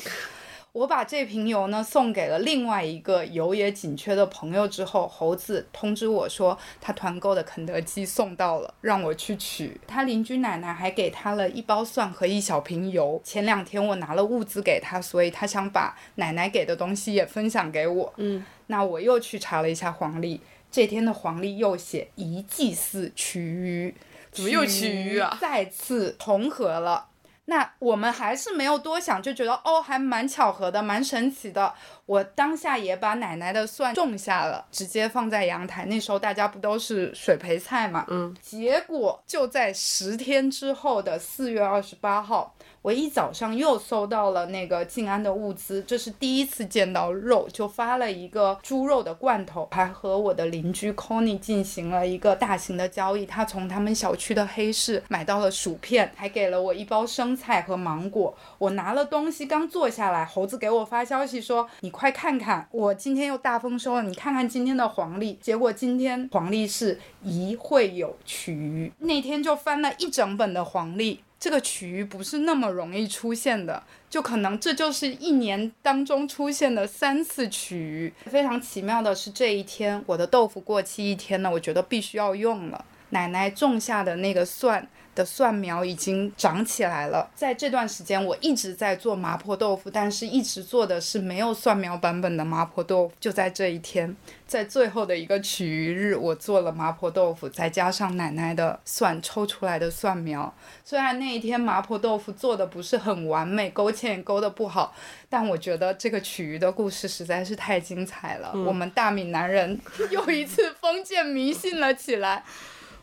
[0.76, 9.80] 我把这瓶油呢送给了另外一个油也紧缺的朋友之后，猴子通知我说他团购的肯德基送到了，让我去取。
[9.86, 13.18] 他邻居奶奶还给他了一包蒜和一小瓶油。
[13.24, 18.12] 前两天我拿了物资给他，所以他想把奶奶给的东西也分享给我。
[18.18, 23.94] 嗯，那我又去查了一下黄历，这天的黄历又写一祭祀取鱼，
[24.30, 27.06] 怎么又取鱼啊再次重合了。
[27.46, 31.72] 那我们还是没有多想，就觉得哦，还蛮巧合的，蛮神奇的。
[32.04, 35.84] 我当下也把奶奶的蒜种下了，直接放在阳台。
[35.86, 38.34] 那时候大家不都是水培菜嘛，嗯。
[38.42, 42.54] 结果就在十天之后的四月二十八号，
[42.86, 53.26] 我一早上又搜到了那个静安的物资，这是第一次见到肉，就发了一个猪肉的罐头，还和我的邻居 Conny 进行了一个大型的交易。
[53.26, 58.32] 他从他们小区的黑市买到了薯片，还给了我一包生菜和芒果。
[58.58, 71.18] 我拿了东西刚坐下来，猴子给我发消息说：“你快看看，我今天又大丰收了，你看看今天的黄历。”结果今天黄历是宜会有取，那天就翻了一整本的黄历。
[71.38, 78.12] 这个曲鱼不是那么容易出现的，就可能这就是一年当中出现的三次曲鱼。
[78.30, 82.84] 非常奇妙的是，这一天我的豆腐过期一天呢，我觉得必须要用了。
[83.10, 87.28] 奶奶种下的那个蒜的蒜苗已经长起来了。
[87.34, 93.14] 在这段时间，我一直在做麻婆豆腐，但是一直做的是没有蒜苗版本的麻婆豆腐。
[93.18, 94.14] 就在这一天，
[94.46, 100.54] 在最后的一个取鱼日，我做了麻婆豆腐，再加上奶奶的蒜抽出来的蒜苗。
[100.84, 104.94] 虽然那一天麻婆豆腐做的不是很完美，勾芡也勾的不好，
[105.30, 108.52] 但我觉得这个取鱼的故事实在是太精彩了。
[108.66, 109.80] 我们大闽南人
[110.12, 112.44] 又一次封建迷信了起来。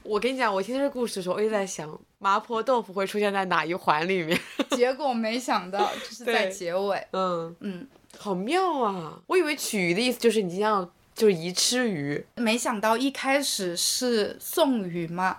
[0.04, 4.38] 我跟你讲，我听这个故事的时候，我一直在想，麻婆豆腐会出现在哪一环里面？
[4.72, 7.08] 结果没想到就是在结尾。
[7.12, 7.88] 嗯，嗯，
[8.18, 9.20] 好妙啊！
[9.28, 10.84] 我以为取鱼的意思就是你今天要
[11.16, 12.24] 就是宜吃鱼。
[12.36, 15.38] 没想到一开始是送鱼嘛，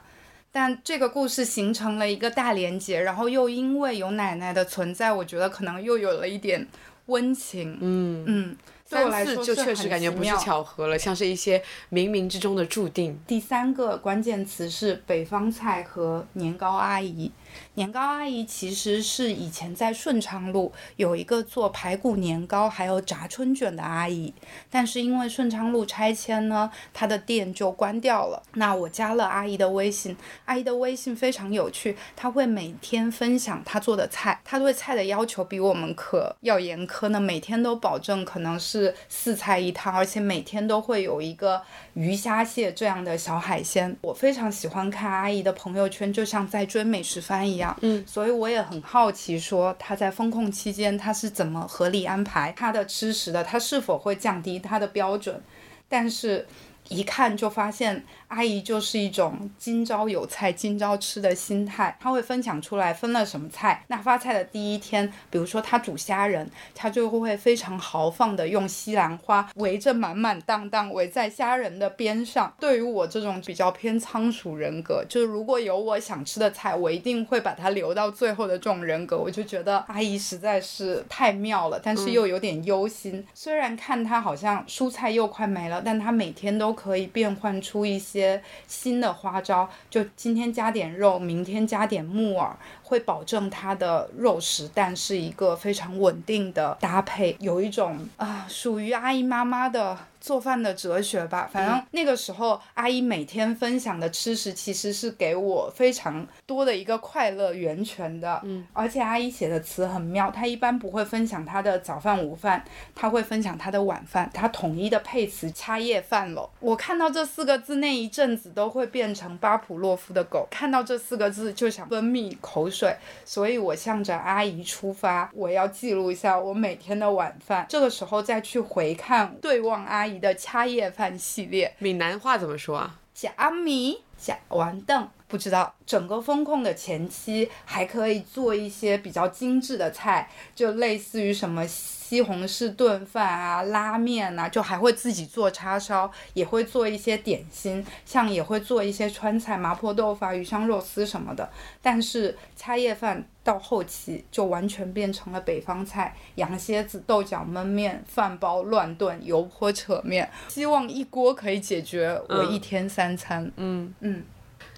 [0.50, 6.66] 但这个故事形成了一个大连结，然后又因为有奶奶的存在，我觉得可能又有了一点
[7.06, 7.76] 温情。
[7.80, 8.56] 嗯，嗯，
[8.90, 11.58] 对我来三说次就确实感觉不是巧合了，像是一些
[11.90, 13.18] 冥冥之中的注定。
[13.26, 17.30] 第三个关键词是北方菜和年糕阿姨。
[17.76, 24.32] 年糕阿姨其实是以前在顺昌路有一个做排骨年糕还有炸春卷的阿姨，
[24.70, 28.40] 但是因为顺昌路拆迁呢，她的店就关掉了。
[28.52, 41.60] 那我加了阿姨的微信，阿姨的微信非常有趣，她会每天分享她做的菜，她对菜的要求比我们可要严苛呢，每天都保证可能是四菜一汤，而且每天都会有一个
[41.94, 43.96] 鱼虾蟹这样的小海鲜。
[44.02, 47.63] 我非常喜欢看阿姨的朋友圈，就像在追美食番一样。
[47.82, 55.40] 嗯，所以我也很好奇，说他在风控期间他是怎么合理安排他的吃食的，他是否会降低他的标准？
[55.88, 56.46] 但是，
[56.88, 58.04] 一看就发现。
[58.34, 63.84] 阿姨就是一种今朝有菜今朝吃的心态，她会分享出来分了什么菜。
[63.86, 72.52] 那发菜的第一天，比如说她煮虾仁，她就会非常豪放的用西兰花围着满满当当围在虾仁的边上。
[72.58, 83.24] 对于我这种比较偏仓鼠人格，就是如果有我想吃的菜，我一定会把它留到最后的这种人格，我就觉得阿姨实在是太妙了，但是又有点忧心。
[83.32, 88.23] 虽然看她好像蔬菜又快没了，但她每天都可以变换出一些。
[88.66, 99.98] 新的花招，就今天加点肉，明天加点木耳，会保证它的肉食，但是一个非常稳定的搭配，有一种啊属于阿姨妈妈的。
[100.24, 108.40] 做饭的哲学吧，反正那个时候阿姨每天分享的吃食，其实是给我非常多的一个快乐源泉的。
[108.44, 116.48] 嗯，而且阿姨写的词很妙，她一般不会分享她的早饭、午饭，她会分享她的晚饭，她统一的配词掐夜饭了。
[116.60, 122.83] 我看到这四个字那一阵子都会变成巴甫洛夫的狗，看到这四个字就想分泌口水，
[123.24, 130.14] 所以我向着阿姨出发，我要记录一下我每天的晚饭，这个时候再去回看对望阿姨。
[130.14, 132.98] 的掐夜饭系列，闽南话怎么说啊？
[133.12, 135.74] 假米假完凳，不知道。
[135.84, 151.50] 整个风控的前期还可以做一些比较精致的菜，就类似于什么西红柿炖饭啊、拉面啊，就还会自己做叉烧，也会做一些点心，像也会做一些川菜，麻婆豆腐、啊鱼香肉丝什么的。
[151.82, 163.50] 但是掐夜饭到后期就完全变成了北方菜，羊蝎子、豆角焖面、饭包乱炖、油泼扯面，希望一锅可以解决我一天三餐。
[163.56, 164.22] 嗯嗯。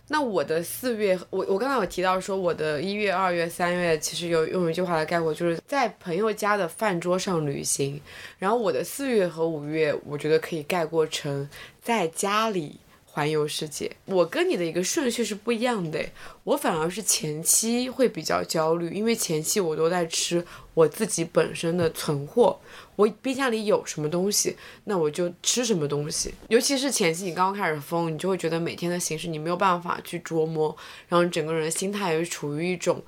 [0.08, 8.00] 那我的四月，我我刚才有提到说，我的一月、二月、三月，其实有用一句话来概括，就是在朋友家的饭桌上旅行。
[8.38, 11.48] 然后我的四月和五月，我觉得可以概括成
[11.82, 12.76] 在家里。
[13.08, 15.98] 环游世界，我跟你的一个顺序是不一样的。
[16.44, 22.60] 我反而是前期会比较焦虑，因为前期我都在吃我自己本身的存货，
[22.96, 26.34] 我冰箱里有什么东西，那我就吃什么东西。
[26.48, 30.76] 尤其是前期你刚刚开始疯，你就会觉得每天的形式你没有办法去琢磨，
[31.08, 33.02] 然后整个人心态也处于一种。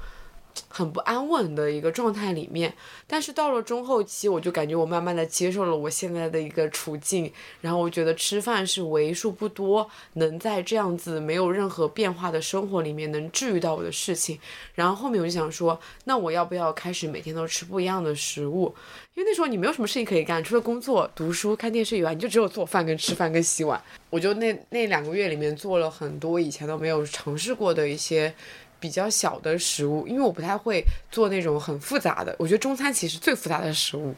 [0.68, 2.72] 很不安稳的一个状态里面，
[3.06, 14.38] 但是到了中后期，我就感觉我慢慢的接受了我现在的一个处境，然后我觉得吃饭是为数不多能在这样子没有任何变化的生活里面能治愈到我的事情。
[14.74, 18.74] 然后后面我就想说，那我要不要开始每天都吃不一样的食物？
[19.14, 23.82] 因为那时候你没有什么事情可以干，除了工作、读书、看电视以外，你就只有做饭、跟吃饭、跟洗碗。
[24.10, 28.32] 我就那那两个月里面做了很多以前都没有尝试过的一些。
[28.80, 32.34] 比较小的食物，因为我不太会做那种很复杂的。
[32.38, 34.14] 我觉得中餐其实最复杂的食物，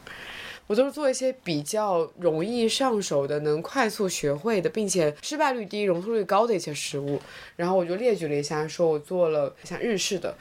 [0.66, 7.20] 我都是做一些比较容易上手的、能快速学会的，并且失败率低、容错率高的一些食物。
[7.56, 10.36] 然后我就列举了一下，说我做了像日式的，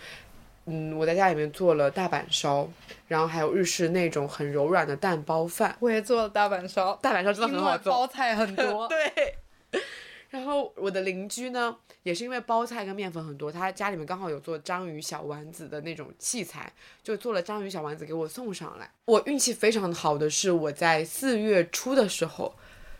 [0.65, 2.69] 嗯，我在家里面做了大阪烧，
[3.07, 5.75] 然后还有日式那种很柔软的蛋包饭。
[5.79, 8.87] 我也做了大阪烧，大阪烧真的很好做，包菜很多。
[9.71, 9.81] 对。
[10.29, 18.91] 然后我的邻居呢，也是因为包菜跟面粉很多，他家里面刚好有做章鱼小丸子的那种器材，就做了章鱼小丸子给我送上来。
[19.05, 22.55] 我运气非常好的是，我在四月初的时候，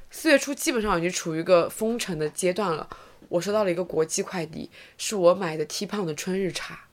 [0.09, 2.89] 四月初基本上已经处于一个封城的阶段了，
[3.27, 6.87] 我收到了一个国际快递，是我买的 T 胖的春日茶，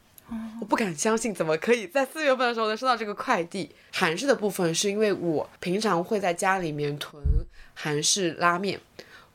[0.61, 3.71] 我不敢相信怎么可以在四月份的时候能收到这个快递。
[3.91, 7.23] 韩式的部分是因为我平常会在家里面囤
[7.73, 8.79] 韩式拉面。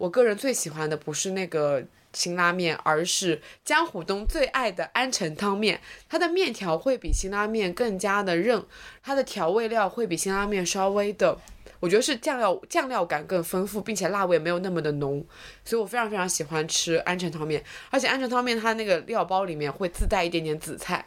[0.02, 5.80] 我个人最喜欢的不是那个辛拉面，而是江湖东最爱的安城汤面。
[6.10, 8.66] 它的面条会比辛拉面更加的韧，
[9.04, 11.38] 它的调味料会比辛拉面稍微的，
[11.80, 15.24] 我觉得是酱料酱料感更丰富，并且辣味没有那么的浓，
[15.64, 17.64] 所以我非常非常喜欢吃安城汤面。
[17.92, 21.06] 而且安城汤面它那个料包里面会自带一点点紫菜。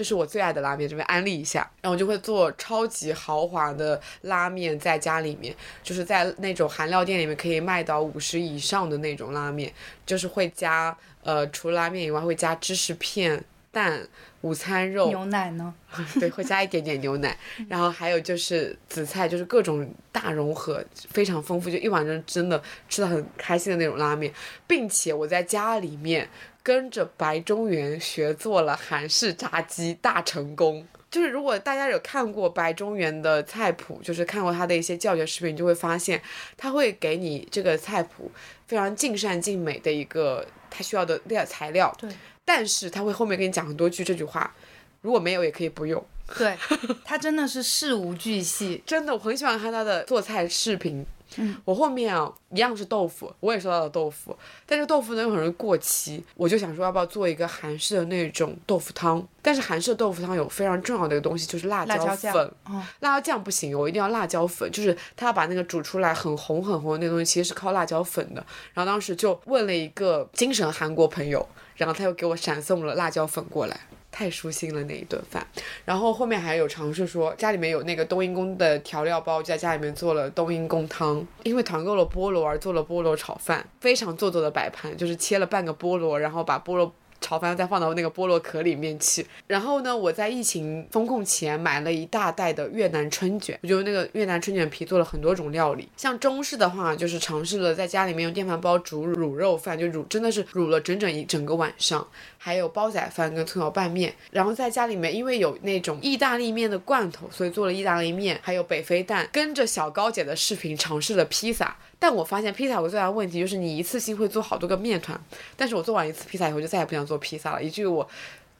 [0.00, 1.60] 这是我最爱的拉面，这边安利一下。
[1.82, 9.70] 然后我就会做超级豪华的拉面，在家里面，就是在那种韩料店里面可以卖到五十以上的那种拉面，
[10.06, 14.00] 就是会加呃，除了拉面以外会加芝士片，蛋、
[14.40, 15.74] 午餐肉，牛奶呢？
[16.18, 17.36] 对，会加一点点牛奶，
[17.68, 24.32] 然后还有就是紫菜，就是各种大融合，非常丰富，就一碗真真的吃的很开心的那种拉面，
[24.66, 26.26] 并且我在家里面
[26.62, 30.86] 跟着白中原学做了韩式炸鸡，大成功。
[31.10, 36.22] 就是如果大家有看过白中原的菜谱，就是看过他的一些教学视频，就会发现
[36.56, 38.30] 他会给你这个菜谱
[38.66, 42.08] 非常尽善尽美的一个他需要的料材料，对，
[42.44, 44.54] 但是他会后面跟你讲很多句这句话，
[45.00, 46.00] 如果没有也可以不用。
[46.38, 46.56] 对，
[47.04, 48.80] 他真的是事无巨细。
[48.86, 51.04] 真的，我很喜欢看他的做菜视频。
[51.36, 59.26] 嗯，我后面啊，一样是豆腐，我也收到了豆腐，但是豆腐呢又很容易过期，我就想说要不要做一个韩式的那种豆腐汤？
[59.42, 62.52] 但是韩式豆腐汤有非常重要的一个东西，就是辣椒辣椒酱粉。
[62.64, 68.44] 哦辣椒酱不行，我一定要辣椒粉，就是他要把那个煮出来很红很红的那个东西，其实是靠辣椒粉的。
[68.74, 73.78] 然后当时就问了一个精神韩国朋友，然后他又给我闪送了辣椒粉过来。
[74.12, 75.46] 太舒心了那一顿饭，
[75.84, 89.26] 然后后面还有尝试说家里面有那个冬阴功的调料包，就在家里面做了冬阴功汤，因为团购了菠萝而做了菠萝炒饭，非常做作的摆盘，就是切了半个菠萝，然后把菠萝炒饭再放到那个菠萝壳里面去。
[89.46, 95.88] 然后呢，我在疫情封控前买了一大袋的越南春卷，我就用那个越南春卷皮做了很多种料理。
[95.96, 102.06] 像中式的话，就是尝试了在家里面用电饭煲煮卤肉饭，就卤真的是卤了整整一整个晚上。
[102.42, 111.76] 还有煲仔饭跟葱油拌面，然后在家里面因为有那种意大利面的罐头，所以做了意大利面，还有北非蛋，跟着小高姐的视频尝试了披萨。
[111.98, 115.22] 但我发现披萨有个最大的问题就是你一次性会做好多个面团，
[115.54, 118.08] 但是我做完一次披萨以后就再也不想做披萨了，以至于我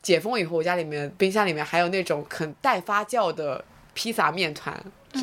[0.02, 4.76] 解封以后，我家里面冰箱里面还有那种很待发酵的披萨面团，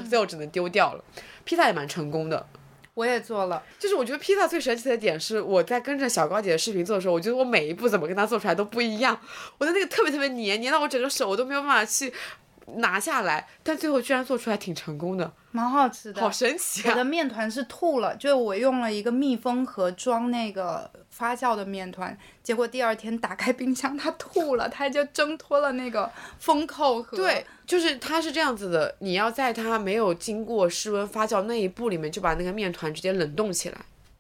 [0.10, 1.04] 最后只能丢掉了。
[1.44, 2.48] 披萨也蛮成功的，
[2.94, 9.20] 我也做了，就是我觉得披萨最神奇的点是，我在跟着小高姐的视频做的时候，我觉得我每一步怎么跟她做出来都不一样，
[9.58, 12.14] 我的那个特别特别黏，黏到我整个手我都没有办法去
[12.76, 16.22] 拿下来，但最后居然做出来挺成功的，蛮好吃的。
[16.22, 17.04] 好神奇我的啊！
[17.04, 27.16] 面团是吐了，就我用了一个密封盒装那个发酵的面团，结果第二天打开冰箱，它吐了，它就挣脱了那个封扣盒。
[27.16, 33.78] 对，就是它是这样子的，你要在它没有经过室温发酵那一步里面就把那个面团直接冷冻起来，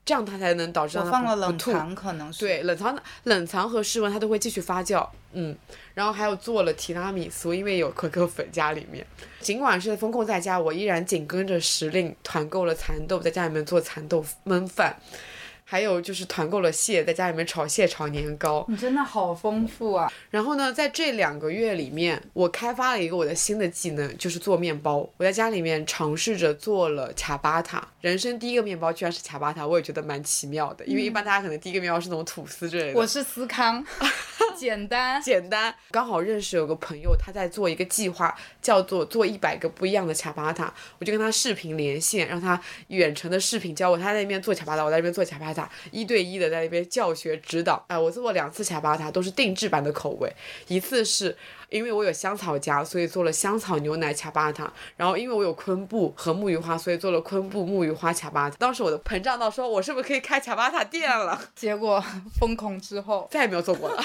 [0.07, 1.59] 这样它才能导致它放了冷。
[1.59, 2.39] 藏，可能是。
[2.39, 5.53] 对，冷藏冷藏和室温它都会继续发酵，嗯，
[5.93, 9.05] 然后还有做了提拉米苏，因为有可可粉加里面。
[9.41, 14.95] 尽管是风控在家，我依然紧跟着时令团购了蚕豆，在家里面做蚕豆焖饭，
[15.69, 18.65] 还有就是团购了蟹，在家里面炒蟹、炒年糕。
[18.69, 20.09] 你真的好丰富啊！
[20.29, 24.99] 然后呢，在这两个月里面，我开发了一个我的新的技能，就是做面包。
[25.17, 32.97] 我在家里面尝试着做了卡巴塔，人生第一个面包居然是卡巴塔，我也觉得蛮奇妙的，因为一般大家可能第一个面包是那种吐司之类的。
[32.97, 33.85] 我是司康，
[34.55, 35.21] 简单。
[35.21, 42.57] 简单，刚好认识有个朋友，他在做一个计划，叫做做一百个不一样的卡巴塔，我就跟他视频连线，让他
[42.87, 45.56] 远程的视频教我，他在那边做卡巴塔，我在那边做卡巴塔，
[45.91, 47.85] 一对一的在那边教学指导。
[47.87, 50.29] 哎，我做过两次恰巴塔，都是定制版的口味，
[50.67, 51.37] 一次是。
[51.69, 54.71] 因为我有香草荚，所以做了香草牛奶卡巴塔。
[54.95, 58.55] 然后因为我有昆布和木鱼花，所以做了昆布木鱼花卡巴塔。
[58.57, 61.37] 当时我的膨胀到说，我是不是可以开卡巴塔店了？
[61.53, 62.01] 结果
[62.39, 64.01] 封控之后，再也没有做过了。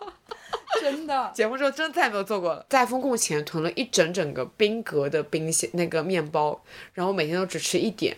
[0.82, 2.66] 真的解封之后真的再也没有做过了。
[2.68, 6.62] 在封控前囤了一整整个冰格的冰箱那个面包，
[6.92, 8.14] 然后每天都只吃一点。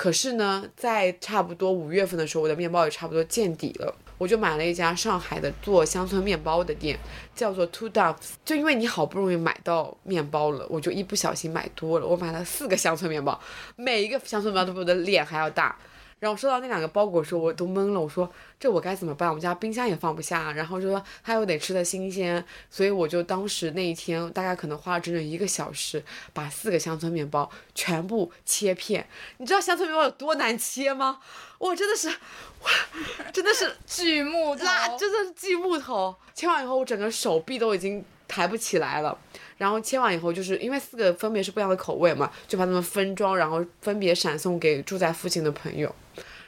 [0.00, 3.94] 可是呢，在差不多五月份的时候，我的面包也差不多见底了。
[4.16, 6.98] 我就买了一家上海的做乡村面包的店，
[7.34, 8.16] 叫做 Two Doves。
[8.42, 12.06] 就因为你好不容易买到面包了，我就一不小心买多了。
[12.06, 13.38] 我买了四个乡村面包，
[13.76, 15.76] 每一个乡村面包都比我的脸还要大。
[16.20, 18.00] 然后收到那两个包裹的时候，我都懵了。
[18.00, 19.28] 我说这我该怎么办？
[19.28, 20.52] 我们家冰箱也放不下。
[20.52, 29.08] 然后就说他又得吃的新鲜，所以我就当时那一天大概可能花了整整一个小时，把四个乡村面包全部切片。
[29.38, 31.18] 你知道乡村面包有多难切吗？
[31.58, 36.14] 我真的是，我真的是 锯木头，拉，真的是锯木头。
[36.34, 39.18] 切完以后，我整个手臂都已经抬不起来了。
[39.60, 45.94] 然后切完以后，就是因为四个分别是不一样的口味嘛，就把它们分装，然后分别闪送给住在附近的朋友。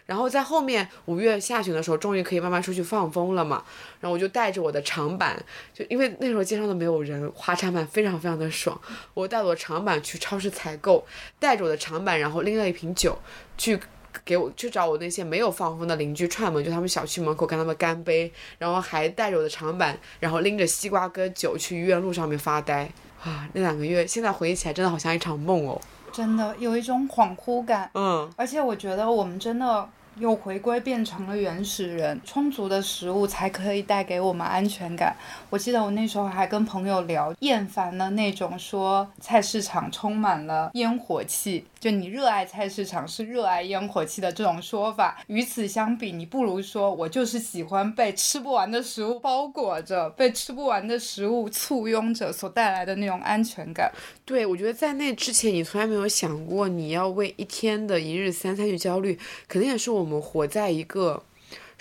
[0.06, 3.62] 然后在后面五月下旬的时候，终于可以慢慢出去放风了嘛。
[4.00, 5.38] 然后我就带着我的长板，
[5.74, 8.80] 就因为那时候街上都没有人，滑长板非常非常的爽。
[9.12, 11.06] 我带我的长板去超市采购，
[11.38, 13.18] 带着我的长板，然后拎了一瓶酒
[13.58, 13.78] 去。
[14.24, 22.88] 给我去找我那些没有放风的邻居串门，就他们小区门口跟他们干杯，然后还带着我的长板，然后拎着西瓜跟酒去医院路上面发呆
[23.22, 23.48] 啊！
[23.52, 25.80] 那两个月现在回忆起来真的好像一场梦哦。
[26.12, 27.90] 真的有一种恍惚感。
[27.94, 32.20] 嗯，而且我觉得我们真的又回归变成了原始人。
[32.22, 35.16] 充足的食物才可以带给我们安全感。
[35.48, 45.20] 我记得我那时候还跟朋友聊，厌烦了那种说菜市场充满了烟火气，就你热爱菜市场是热爱烟火气的这种说法。
[45.26, 53.90] 与此相比，你不如说我就是喜欢被吃不完的食物包裹着，被吃不完的食物簇拥着所带来的那种安全感。
[54.24, 59.18] 对，我觉得在那之前，你从来没有想过你要为一天的一日三餐去焦虑，
[59.48, 61.20] 肯定也是我们活在一个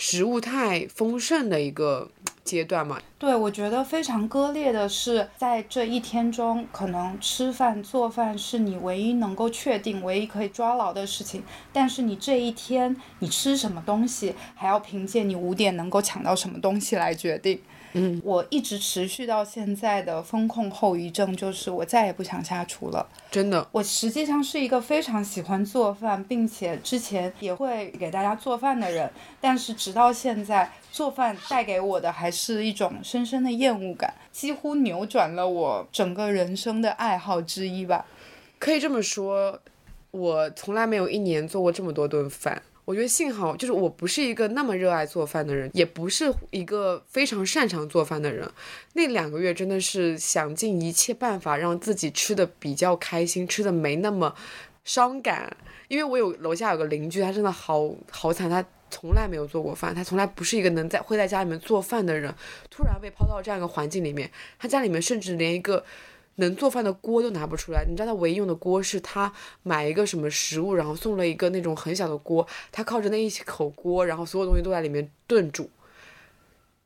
[0.02, 2.10] 食物太丰盛的一个
[2.44, 3.00] 阶段嘛。
[3.20, 11.44] 对，我觉得非常割裂的是，在这一天中，可能吃饭做饭是你唯一能够确定、唯一可以抓牢的事情。
[11.72, 17.62] 但是你这一天你吃什么东西，还要凭借你五点能够抢到什么东西来决定。
[17.94, 23.06] 嗯，我一直持续到现在的风控后遗症就是我再也不想下厨了。
[23.30, 38.06] 真的，我实际上是一个非常喜欢做饭，并且之前也会给大家做饭的人，但是直到现在，做饭带给我的还是一种深深的厌恶感，几乎扭转了我整个人生的爱好之一吧。
[38.60, 39.60] 可以这么说，
[40.12, 42.62] 我从来没有一年做过这么多顿饭。
[42.86, 48.50] 我觉得幸好，就是我不是一个那么热爱做饭的人，也不是一个非常擅长做饭的人。
[48.94, 54.36] 那两个月真的是想尽一切办法让自己吃的比较开心，吃的没那么
[54.84, 55.56] 伤感。
[55.88, 62.34] 因为我有楼下有个邻居，他真的好好惨，他从来没有做过饭，他从来不是一个能在会在家里面做饭的人。
[62.70, 65.84] 突然被抛到这样一个环境里面，他家里面甚至连一个。
[66.42, 69.32] 能做饭的锅都拿不出来，你知道他唯一用的锅是他
[69.64, 75.70] 买一个什么食物，然后送了一个那种很小的锅，他靠着那一口锅，然后所有东西都在里面炖煮，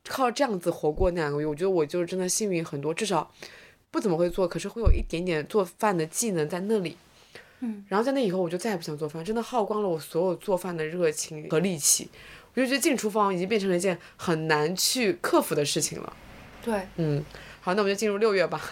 [0.08, 1.46] 靠这样子活过那两个月。
[1.46, 3.32] 我觉得我就是真的幸运很多，至少
[3.90, 6.96] 不怎么会做，可是会有一点点做饭的技能在那里。
[7.60, 12.08] 嗯，然后在那以后我就再也不想做饭，真的耗光了我所有做饭的热情和力气。
[12.54, 16.12] 我就觉得进厨房已经变成了一件很难去克服的事情了。
[16.62, 17.24] 对，嗯，
[17.60, 18.62] 好，那我们就进入六月吧。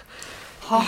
[0.67, 0.83] 好，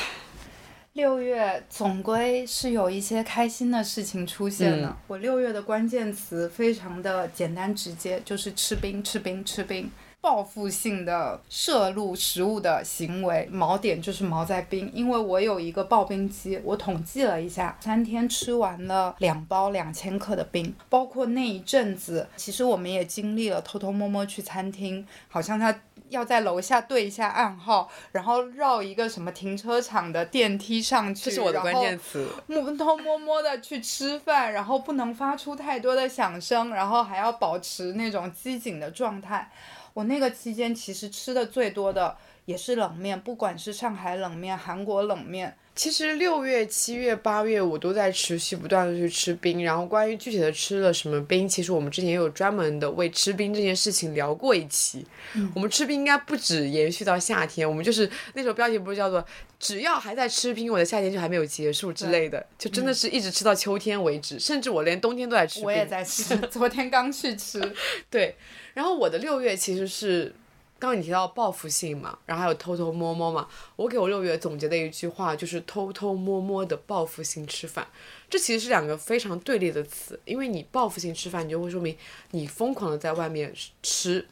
[0.95, 4.97] 六月总归是有一些开心的事情出现了。
[5.07, 9.91] 我六月的关键词非常的简单直接，就是吃冰、吃冰、吃冰。
[10.19, 25.73] 报复性的摄入食物的行为，锚点就是锚在冰，因为我有一个刨冰机，我统计了一下，三天吃完了两包两千克的冰，包括那一阵子，其实我们也经历了偷偷摸摸去餐厅，好像他
[26.09, 32.29] 要在楼下对一下暗号，然后绕一个什么停车场的电梯上去，这是我的关键词。
[32.49, 39.51] 偷偷摸摸的去吃饭，然后不能发出太多的响声，然后还要保持那种机警的状态。
[39.95, 45.57] 我那个期间其实吃的最多的也是冷面，不管是上海冷面、韩国冷面。
[45.77, 49.63] 其实六月、七月、八月我都在持续不断的去吃冰。
[49.63, 55.05] 然后关于具体的吃了什么冰，其实我们之前也有专门的为吃冰这件事情聊过一期。
[55.35, 59.23] 嗯我们吃冰应该不止延续到夏天，我们就是那时候标题不是叫做
[59.61, 65.67] “只要还在吃冰，我的夏天就还没有结束”之类的，就真的是一直吃到秋天为止，甚至我连冬天都在吃冰。
[65.67, 67.61] 我也在 吃，昨天刚去吃。
[68.09, 68.35] 对，
[68.73, 70.35] 然后我的六月其实是，
[70.79, 77.87] 刚刚你提到报复性嘛，然后还有偷偷摸摸嘛，我给我六月总结的一句话就是偷偷摸摸的报复性吃饭，
[78.29, 81.97] 这其实是两个非常对立的词，因为你报复性吃饭，你就会说明
[82.33, 83.53] 你疯狂的在外面
[83.83, 84.27] 吃，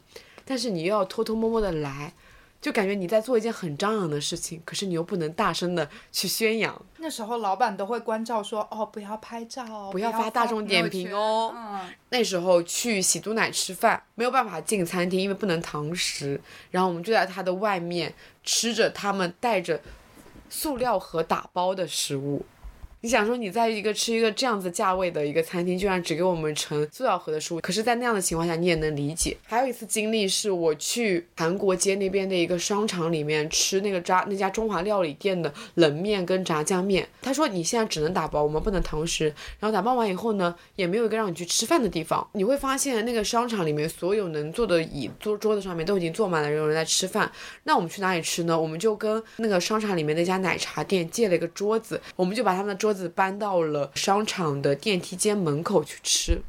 [0.45, 2.13] 但是你又要偷偷摸摸的来。
[2.65, 11.53] 就感觉你在做一件很张扬的事情，可是你又不能大声的去宣扬，那时候老板都会关照说，哦，不要拍照哦，不要发大众点评哦
[12.09, 16.41] 那时候去喜都奶吃饭，没有办法进餐厅，因为不能堂食。
[16.71, 18.11] 然后我们就在它的外面
[18.43, 19.79] 吃着他们带着
[20.49, 22.43] 塑料盒打包的食物。
[23.05, 29.37] 你想说你在一个吃一个这样子价位的一个餐厅，居然只给我们盛塑料盒的食物，可是，在那样的情况下，你也能理解。
[29.45, 39.25] 还有一次经历是我去韩国街那边的一个商场里面吃那个炸那家中华料理店的冷面跟炸酱面，他说你现在只能打包，我们不能堂食。
[39.59, 42.27] 然后打包完以后呢，也没有一个让你去吃饭的地方。
[42.31, 47.31] 你会发现那个商场里面所有能坐的椅桌桌子上面都已经坐满了人，有人在吃饭。
[47.65, 48.59] 那我们去哪里吃呢？
[48.59, 56.39] 我们就跟那个商场里面那家奶茶店借了一个桌子，我们就把他们的桌子搬到了商场的电梯间门口去吃。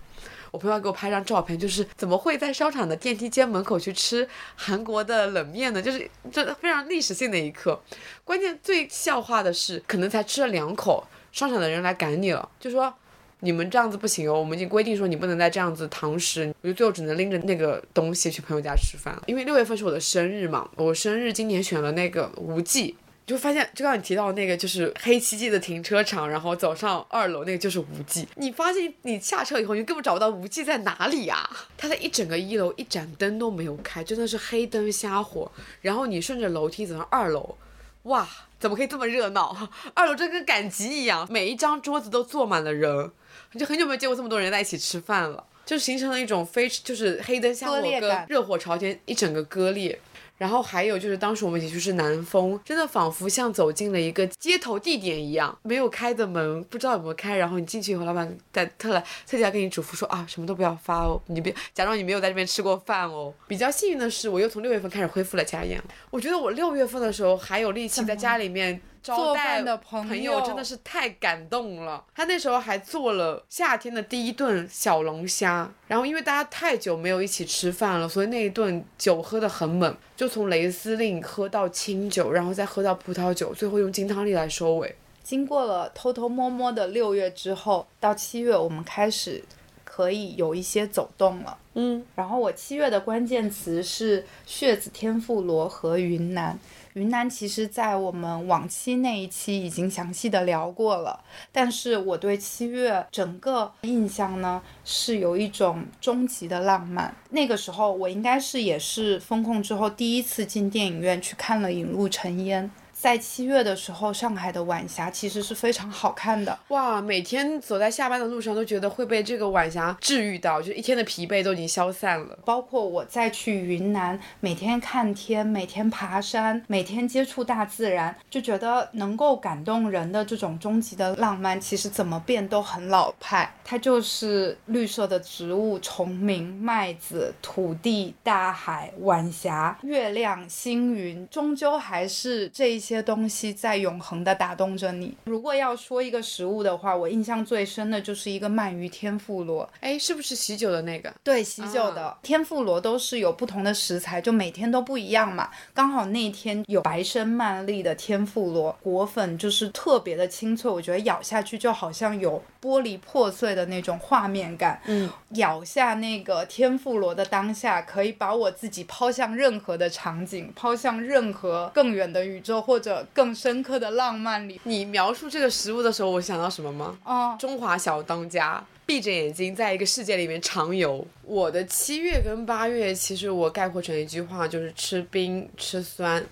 [0.53, 5.83] 我朋友给我拍张照片，就是怎么会在商场的电梯间门口去吃韩国的冷面呢？
[5.83, 7.79] 就是这非常历史性的一刻。
[8.25, 12.95] 关键最笑话的是，可能才吃了两口，商场的人来赶你了，就说
[13.41, 19.25] 你们这样子不行哦，我们已经规定说你不能再这样子堂食，我就最后只能拎着那个东西去朋友家吃饭了。
[19.27, 22.97] 因为六月份是我的生日嘛，我生日今年选了那个无忌。
[23.27, 28.27] 就发现就刚刚你提到那个就是黑漆漆的停车场，然后走上二楼那个就是无忌。
[28.37, 35.51] 你发现你下车以后，你根本找不到无忌在哪里呀、 它的一整个一楼一盏灯都没有开，真的是黑灯瞎火。
[35.81, 37.57] 然后你顺着楼梯走上二楼，
[38.05, 38.29] 哇，
[38.61, 39.69] 怎么可以这么热闹？
[39.93, 43.11] 二楼真跟赶集一样，每一张桌子都坐满了人，
[43.59, 49.99] 就很久没有见过这么多人在一起吃饭了，就形成了一种非就是黑灯瞎火跟热火朝天，一整个割裂。
[50.37, 57.37] 然后还有就是，当时我们一起去是南风，真的仿佛像走进了一个街头地点一样，没有开的门，不知道有没有开。
[57.37, 63.33] 然后你进去以后，老板在特来特地来跟你嘱咐说啊，什么都不要发哦，你别假装你没有在这边吃过饭哦。
[63.49, 65.83] 比较幸运的是，我又从六月份开始恢复了家宴。
[66.11, 72.05] 我觉得我六月份的时候还有力气在家里面招做待饭的朋朋友真的是太感动了。
[72.13, 84.97] 他那时候还做了夏天的第一顿小龙虾，然后因为大家太久没有一起吃饭了，所以那一顿酒喝得很猛，就从雷司令喝到清酒，然后再喝到葡萄酒，最后用金汤力来收尾。
[85.23, 89.45] 经过了偷偷摸摸的六月之后，到七月我们开始
[89.85, 91.57] 可以有一些走动了。
[91.75, 96.59] 嗯，然后我七月的关键词是血子天妇罗和云南。
[96.97, 101.23] 云南其实，在我们往期那一期已经详细的聊过了，
[101.53, 107.15] 但是我对七月整个印象呢，是有一种终极的浪漫。
[107.29, 112.65] 那个时候，我应该是也是封控之后第一次进电影院去看了《引入尘烟》。
[113.07, 116.59] 在七月的时候，上海的晚霞其实是非常好看的。
[116.71, 122.37] 哇，每天走在下班的路上都觉得会被这个晚霞治愈到，就一天的疲惫都已经消散了。
[122.45, 133.55] 包括我再去云南，每天看天，每天爬山，每天接触大自然，就觉得能够感动人的这种终极的浪漫，其实怎么变都很老派。
[133.63, 145.17] 它就是绿色的植物、虫鸣、麦子、土地、大海、晚霞、月亮、星云，终究还是这一些东西在永恒的打动着你。
[145.25, 151.13] 如果要说一个食物的话，我印象最深的就是一个鳗鱼天妇罗，哎，是不是喜酒的那个？
[151.23, 155.51] 对，喜酒的、天妇罗都是有不同的食材，就每天都不一样嘛。
[155.75, 164.81] 刚好那天有白生鳗粒的天妇罗，果粉就是特别的清脆，我觉得咬下去就好像有玻璃破碎的那种画面感。
[164.87, 174.61] 嗯，咬下那个天妇罗的当下，可以把我自己抛向任何的场景，抛向任何更远的宇宙或者更深刻的浪漫里。
[174.65, 176.99] 你描述这个食物的时候，我想到什么吗？
[177.05, 181.07] 哦，中华小当家，闭着眼睛在一个世界里面畅游。
[181.23, 186.25] 我的七月跟八月，其实我概括成一句话，就是吃冰吃酸。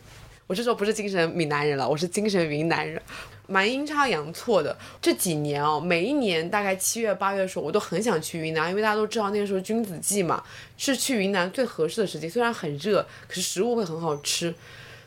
[0.46, 3.00] 我这时候不是精神闽南人了，我是精神云南人，
[3.46, 4.76] 蛮阴差阳错的。
[5.00, 10.44] 这几年哦，每一年大概七月八月的时候，我都很想去云南，因为大家都知道那个时候君子季嘛，
[10.76, 12.28] 是去云南最合适的时机。
[12.28, 14.54] 虽然很热，可是食物会很好吃。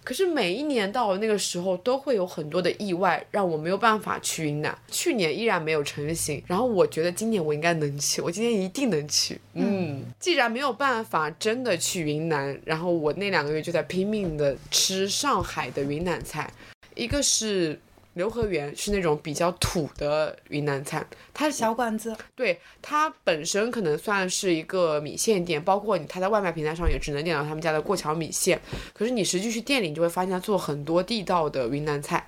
[0.08, 4.74] 可是每一年到了那个时候，都会有很多的意外，让我没有办法去云南。
[4.89, 9.38] 去年依然没有成行，然后我觉得今年我应该能去，我今年一定能去。
[9.53, 16.49] 嗯，既然没有办法真的去云南，然后我那两个月就在拼命的吃上海的云南菜，
[16.95, 17.78] 一个是。
[18.18, 28.59] 刘和源是那种比较土的云南菜，它小馆子，对它本身可能算是一个米线店，包括你它在外卖平台上也只能点到他们家的过桥米线。
[28.93, 32.28] 可是你实际去店里，你就会发现它做很多地道的云南菜，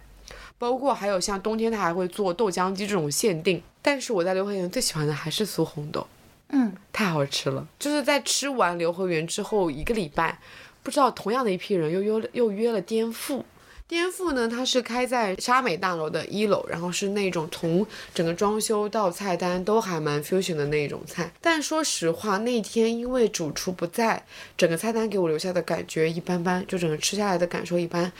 [0.57, 3.61] 包括还有像冬天它还会做豆浆鸡这种限定。
[3.81, 6.05] 但是我在刘和源最喜欢的还是酥红豆，
[6.49, 7.67] 嗯，太好吃了。
[7.79, 10.39] 就是在吃完刘和源之后一个礼拜，
[10.83, 13.43] 不知道同样的一批人又约了又约了颠覆。
[13.89, 17.83] 颠覆呢，它是开在沙美大楼的一楼，然后是那种从
[18.13, 21.31] 整个装修到菜单都还蛮 fusion 的那种菜。
[21.41, 24.23] 但说实话，那天因为主厨不在，
[24.55, 28.11] 整个菜单给我留下的感觉一般般，就整个吃下来的感受一般。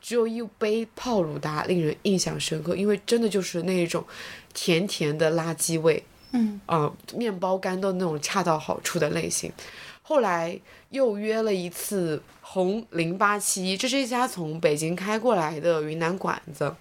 [0.00, 4.02] 只有一杯泡鲁达令人印象深刻，因为真的就是那一种
[4.54, 6.02] 甜甜的垃圾味，
[6.32, 9.52] 嗯，啊、面包干的那种恰到好处的类型。
[10.00, 10.58] 后来
[10.88, 12.20] 又约了一次
[12.52, 16.74] 红零八七，这是一家从北京开过来的云南馆子，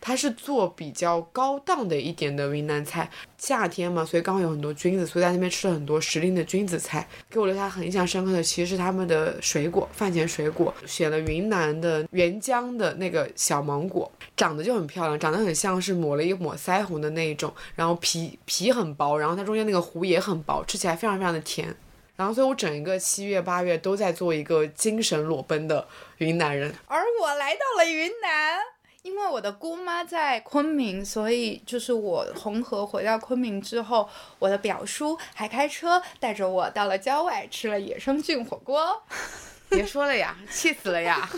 [0.00, 3.10] 它是做比较高档的一点的云南菜。
[3.36, 7.06] 夏天嘛，所以刚好有很多菌子，所以在那边吃了很多时令的菌子菜。
[7.28, 21.76] 给我留下很印象深刻的，其实是他们的水果，饭前水果，选了云南的沅江的那个小芒果，长得就很漂亮，长得很像是抹了一抹腮红的那一种，然后皮皮很薄，然后它中间那个核也很薄，吃起来非常非常的甜。
[22.16, 25.86] 然后，所以我整一个七月八月都在做一个精神裸奔的
[26.18, 26.74] 云南人。
[26.86, 28.58] 而我来到了云南，
[29.02, 34.08] 因为我的姑妈在昆明，所以就是我红河回到昆明之后，
[34.38, 39.02] 我的表叔还开车带着我到了郊外吃了野生菌火锅。
[39.68, 41.28] 别说了呀，气死了呀！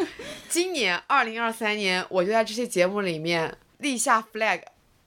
[0.46, 4.60] 今年二零二三年，我就在这些节目里面立下 flag，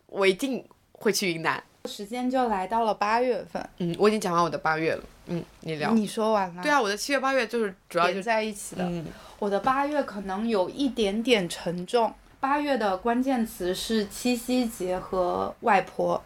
[0.08, 1.64] 我一定会去云南。
[1.90, 5.04] 时间就来到了八月份，嗯，我已经讲完我的八月了。
[5.28, 5.92] 嗯，你聊。
[5.94, 6.62] 你说完了？
[6.62, 8.84] 对啊，我的七月八月就是主要就连在一起的。
[8.84, 9.06] 嗯，
[9.40, 12.14] 我的八月可能有一点点沉重。
[12.40, 16.22] 八月的关键词是七夕节和外婆。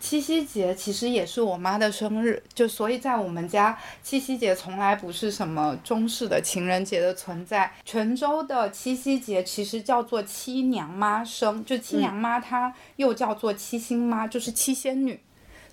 [0.00, 7.70] 七夕节其实也是我妈的生日，就所以在我们家，七夕节从来不是什么中式的情人节的存在。
[7.84, 15.20] 泉州的七夕节其实叫做七娘妈生，就七娘妈她又叫做七星妈，就是七仙女。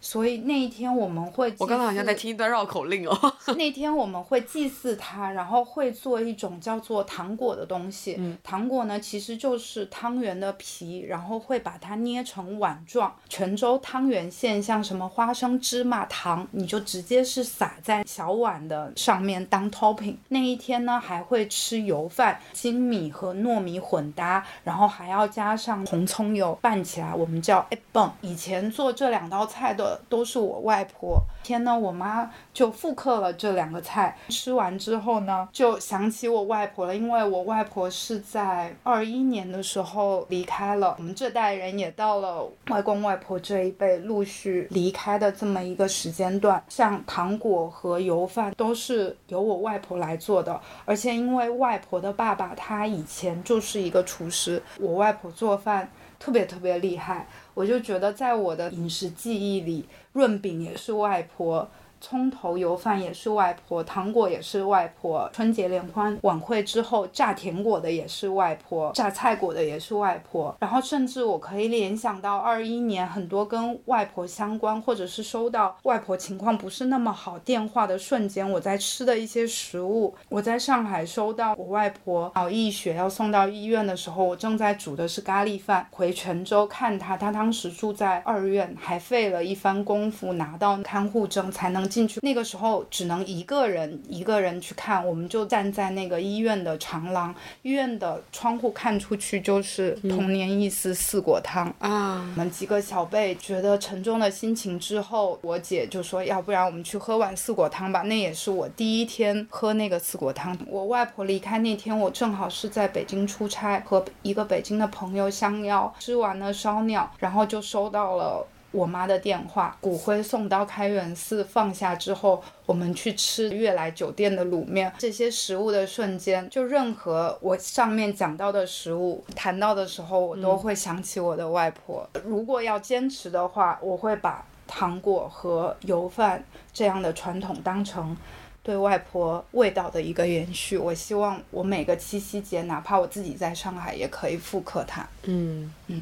[0.02, 3.34] 所以那一天我们会，我刚才好像在听一段绕口令哦。
[3.58, 8.16] 那天我们会祭祀他，然后会做一种叫做糖果的东西。
[8.18, 13.14] 嗯，糖果呢其实就是汤圆的皮，然后会把它捏成碗状。
[13.28, 20.16] 泉州汤圆馅像什么花生、芝麻、糖，你就直接是撒在小碗的上面当 topping。
[20.30, 28.12] 那一天呢还会吃油饭，精米和糯米混搭，然后还要加上红葱油拌起来，我们叫一蹦。
[28.22, 29.74] 以前做这两道菜
[30.10, 31.22] 都是我外婆。
[31.44, 34.18] 天呢，我妈就复刻了这两个菜。
[34.30, 40.96] 吃完之后呢，就想起我外婆了，因为我外婆是在二一年的时候离开了。
[40.98, 46.62] 我们这代人也到了外公外婆这一辈陆续离开的这么一个时间段。
[46.68, 57.28] 像糖果和油饭都是由我外婆来做的，而且因为外婆的爸爸他以前就是一个厨师，我外婆做饭特别特别厉害。
[57.54, 61.70] 我就觉得，在我的饮食记忆里，润饼也是外婆。
[62.00, 65.30] 葱头油饭也是外婆，糖果也是外婆。
[65.34, 70.56] 春节联欢晚会之后，炸甜果的也是外婆，炸菜果的也是外婆。
[70.60, 80.14] 然后甚至我可以联想到二一年很多跟外婆相关，或者是收到外婆情况不是那么好电话的瞬间，我在吃的一些食物。
[80.30, 85.88] 我在上海收到我外婆脑溢血要送到医院的时候，我正在煮的是咖喱饭。
[85.90, 91.87] 回泉州看她，她当时住在二院，还费了一番功夫拿到看护证才能。
[91.88, 102.28] 进去那个时候只能一个人一个人去看，我们就站在那个医院的长廊，医院的窗户看出去就是童年一丝四果汤啊。
[102.36, 108.02] 我们几个小辈觉得沉重的心情之后，我姐就说，要不然我们去喝碗四果汤吧。
[108.02, 110.58] 那也是我第一天喝那个四果汤。
[110.68, 118.46] 我外婆离开那天，我正好是在北京出差，和一个北京的朋友相邀，吃完了烧鸟，然后就收到了。
[118.78, 124.94] 我妈的电话，骨灰送到开元寺放下之后，我们去吃悦来酒店的卤面。
[125.00, 132.08] 这些食物的瞬间，就任何我上面讲到的食物谈到的时候，我都会想起我的外婆。
[132.24, 138.16] 如果要坚持的话，我会把糖果和油饭这样的传统当成
[138.62, 140.78] 对外婆味道的一个延续。
[140.78, 145.08] 我希望我每个七夕节，哪怕我自己在上海，也可以复刻它。
[145.24, 146.00] 嗯嗯。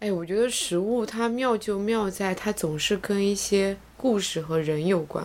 [0.00, 5.24] 哎，我觉得食物它妙就妙在它总是跟一些故事和人有关。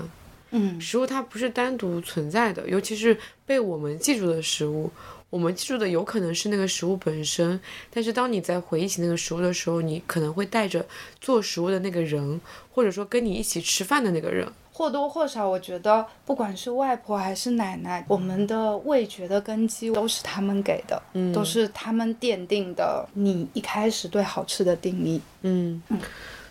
[0.52, 4.92] 嗯，食物它不是单独存在的，尤其是被我们记住的食物，
[5.30, 7.58] 我们记住的有可能是那个食物本身，
[7.90, 10.86] 但是当你在回忆起那个食物的时候，你可能会带着
[11.22, 14.46] 做食物的那个人，或者说跟你一起吃饭的那个人。
[14.76, 25.22] 或多或少，我觉得不管是外婆还是奶奶，我们的味觉的根基都是他们给的，嗯都是他们奠定的你一开始对好吃的定义。
[25.44, 25.98] 嗯嗯，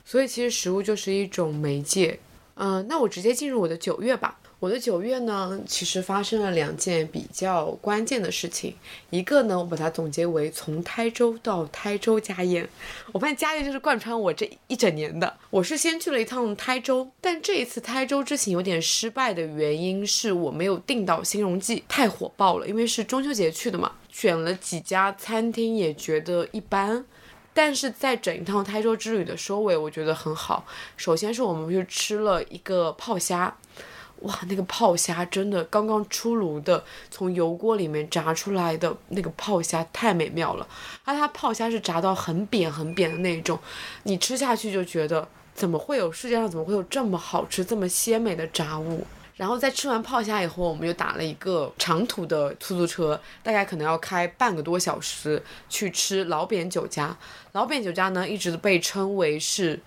[0.07, 2.19] 所以其实食物就是一种媒介。
[2.55, 4.39] 嗯、那我直接进入我的九月吧。
[4.65, 8.75] 我的九月呢，其实发生了两件比较关键的事情。
[9.11, 12.67] 一个呢，我把它总结为从台州到台州家宴。
[13.13, 15.37] 我发现家宴就是贯穿我这一整年的。
[15.51, 23.93] 我是先去了一趟台州，但这一次台州之行有点失败的原因是我没有订到新荣记，太火爆了，因为是中秋节去的嘛。
[24.11, 27.05] 选了几家餐厅也觉得一般。
[27.53, 30.65] 但是在整一趟台州之旅的收尾，我觉得很好。
[30.97, 33.55] 首先是我们去吃了一个泡虾，
[34.25, 40.67] 哇，那个泡虾真的刚刚出炉的，从油锅里面炸出来的那个泡虾太美妙了。
[41.05, 43.59] 而它泡虾是炸到很扁很扁的那种，
[44.05, 49.07] 你吃下去就觉得怎么会有世界上怎么会有这么好吃、这么鲜美的炸物？
[49.37, 57.17] 然后在吃完泡虾以后，我们就打了一个长途的出租车，大概可能要开半个多小时去吃老扁酒家。
[57.51, 59.81] 老扁酒家呢，一直被称为是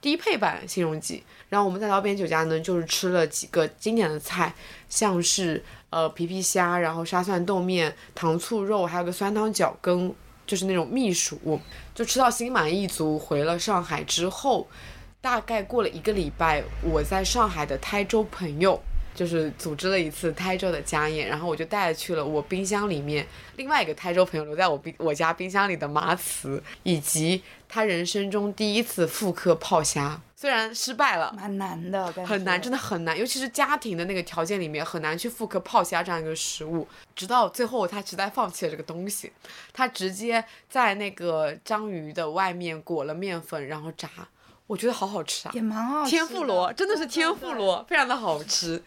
[0.00, 1.22] 低配版新荣记。
[1.48, 4.54] 然后我们在老扁酒家呢，就是吃了几个经典的菜，
[4.88, 10.14] 像是呃皮皮虾，然后沙蒜豆面、糖醋肉，还有个酸汤饺羹
[10.46, 11.60] 就是那种蜜薯，
[11.94, 13.18] 就吃到心满意足。
[13.18, 14.68] 回了上海之后。
[15.18, 18.80] 大概过了一个礼拜，我在上海的台州朋友
[19.16, 31.34] 就是组织了一次台州的家宴，然后我就带去了我冰箱里面另外一个台州朋友留在我冰我家冰箱里的麻糍，以及他人生中第一次复刻泡虾，虽然失败了。
[31.34, 36.86] 蛮难的，很难，真的很难，尤其是家庭的那个条件里面，很难去复刻泡虾这样一个食物。
[37.14, 39.32] 直到最后，他实在放弃了这个东西，
[39.72, 44.08] 他直接在那个章鱼的外面裹了面粉，然后炸。
[44.68, 45.52] 我觉得好好吃啊！
[45.54, 46.10] 也蛮好吃。
[46.10, 47.52] 天妇罗真的是天妇。
[47.52, 48.82] 罗，非常的好吃。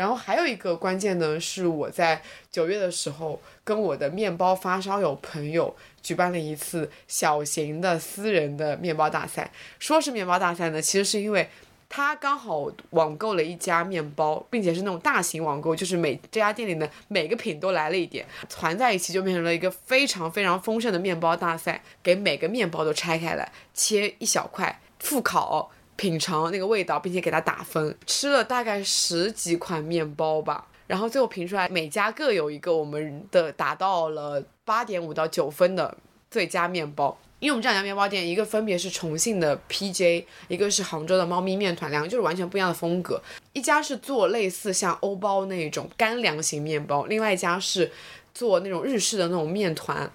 [0.00, 9.50] 然后还有一个关键呢，是我在九月的时候跟我的面包发烧友朋友举办了一次小型的私人的面包大赛。
[9.78, 11.46] 说是面包大赛呢，其实是因为
[11.90, 21.82] 他刚好网购了一家面包，并且是那种大型网购，就是每这家店里的每个品都来了一点，团在一起就变成了一个非常非常丰盛的面包大赛。
[22.02, 25.70] 给每个面包都拆开来，切一小块，复烤。
[26.00, 35.94] 品尝那个味道，并且给它打分，吃了大概十几款面包吧，然后最后评出来每家各有一个我们的达到了八点五到九分的
[36.30, 37.14] 最佳面包。
[37.38, 43.22] 因为我们这两家面包店，一个分别是重庆的 PJ，一个是杭州的猫咪面团，两个就是完全不一样的风格。
[43.52, 47.92] 一家是做类似像欧包那种干粮型面包，另外一家是
[48.32, 50.10] 做那种日式的那种面团。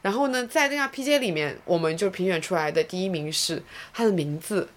[0.00, 3.60] 然后呢，在这家 PJ 里面，我们就评选出来的第一名是
[3.92, 4.68] 它的名字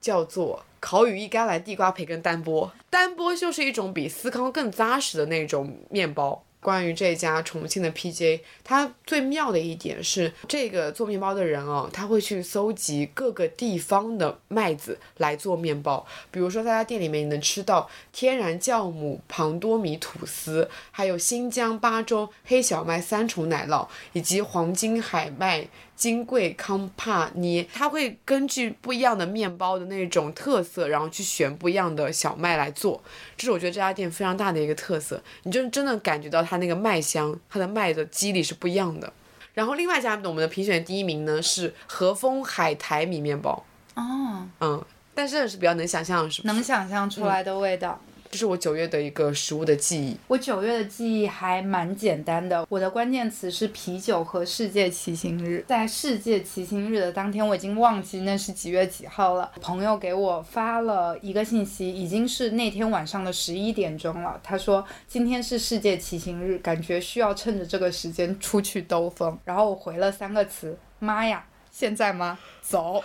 [0.00, 2.70] 叫做烤羽衣甘蓝地瓜培根单波。
[2.90, 6.42] 单波就是一种比司康更扎实的那种面包。
[6.60, 16.04] 关于这家重庆的 PJ，它最妙的一点是，这个做面包的人哦，他会去搜集各个地方的麦子来做面包。
[16.32, 25.68] 比如说，在他店里面，你能吃到天然酵母庞多米吐司，还有新疆巴州黑小麦三重奶酪，以及黄金海麦
[25.98, 27.68] 金贵康帕尼。
[27.74, 33.02] 它会根据不一样的面包的那种特色，然后去选不一样的小麦来做。
[33.36, 39.12] 这是我觉得这家店非常大的一个特色，你就真的感觉到它那个麦香，它的麦的肌理是不一样的。
[39.54, 46.30] 然后另外一家我们的评选第一名呢是和风海苔米面包，哦，嗯，但是这是比较能想象？
[46.44, 48.00] 能想象出来的味道。
[48.30, 50.16] 这是我九月的一个食物的记忆。
[50.28, 55.64] 我九月的记忆还蛮简单的，我的关键词是啤酒和世界骑行日。
[55.66, 59.50] 在世界骑行日的当天，我已经忘记那是几月几号了。
[59.60, 64.38] 朋友给我发了一个信息，已经是那天晚上的十一点钟了。
[64.42, 69.38] 他说今天是世界骑行日，感觉需要趁着这个时间出去兜风。
[69.44, 71.44] 然后我回了三个词：妈呀！
[71.78, 72.36] 现在吗？
[72.60, 73.02] 走，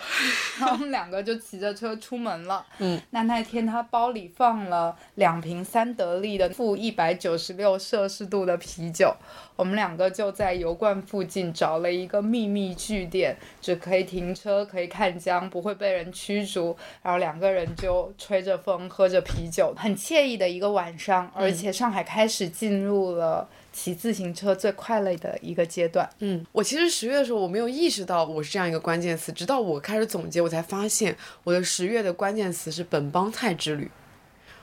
[0.58, 2.66] 然后我们两个就骑着车出门了。
[2.80, 9.14] 嗯，那那天他包里放了两瓶三得利的负一百九十六摄氏度的啤酒，
[9.54, 16.76] 我们两个就在油罐附近找了一个秘密据点，只可以停车，可以看江，不会被人驱逐。
[17.00, 21.30] 然后两个人就吹着风，喝着啤酒，很惬意的一个晚上。
[21.32, 26.08] 而且上海开始进入了骑自行车最快乐的一个阶段。
[26.20, 33.90] 嗯，我其实十月的时候我没有意识到我是这样一个关键词，直到我开始总结，我才发现我的十月的关键词是本帮菜之旅。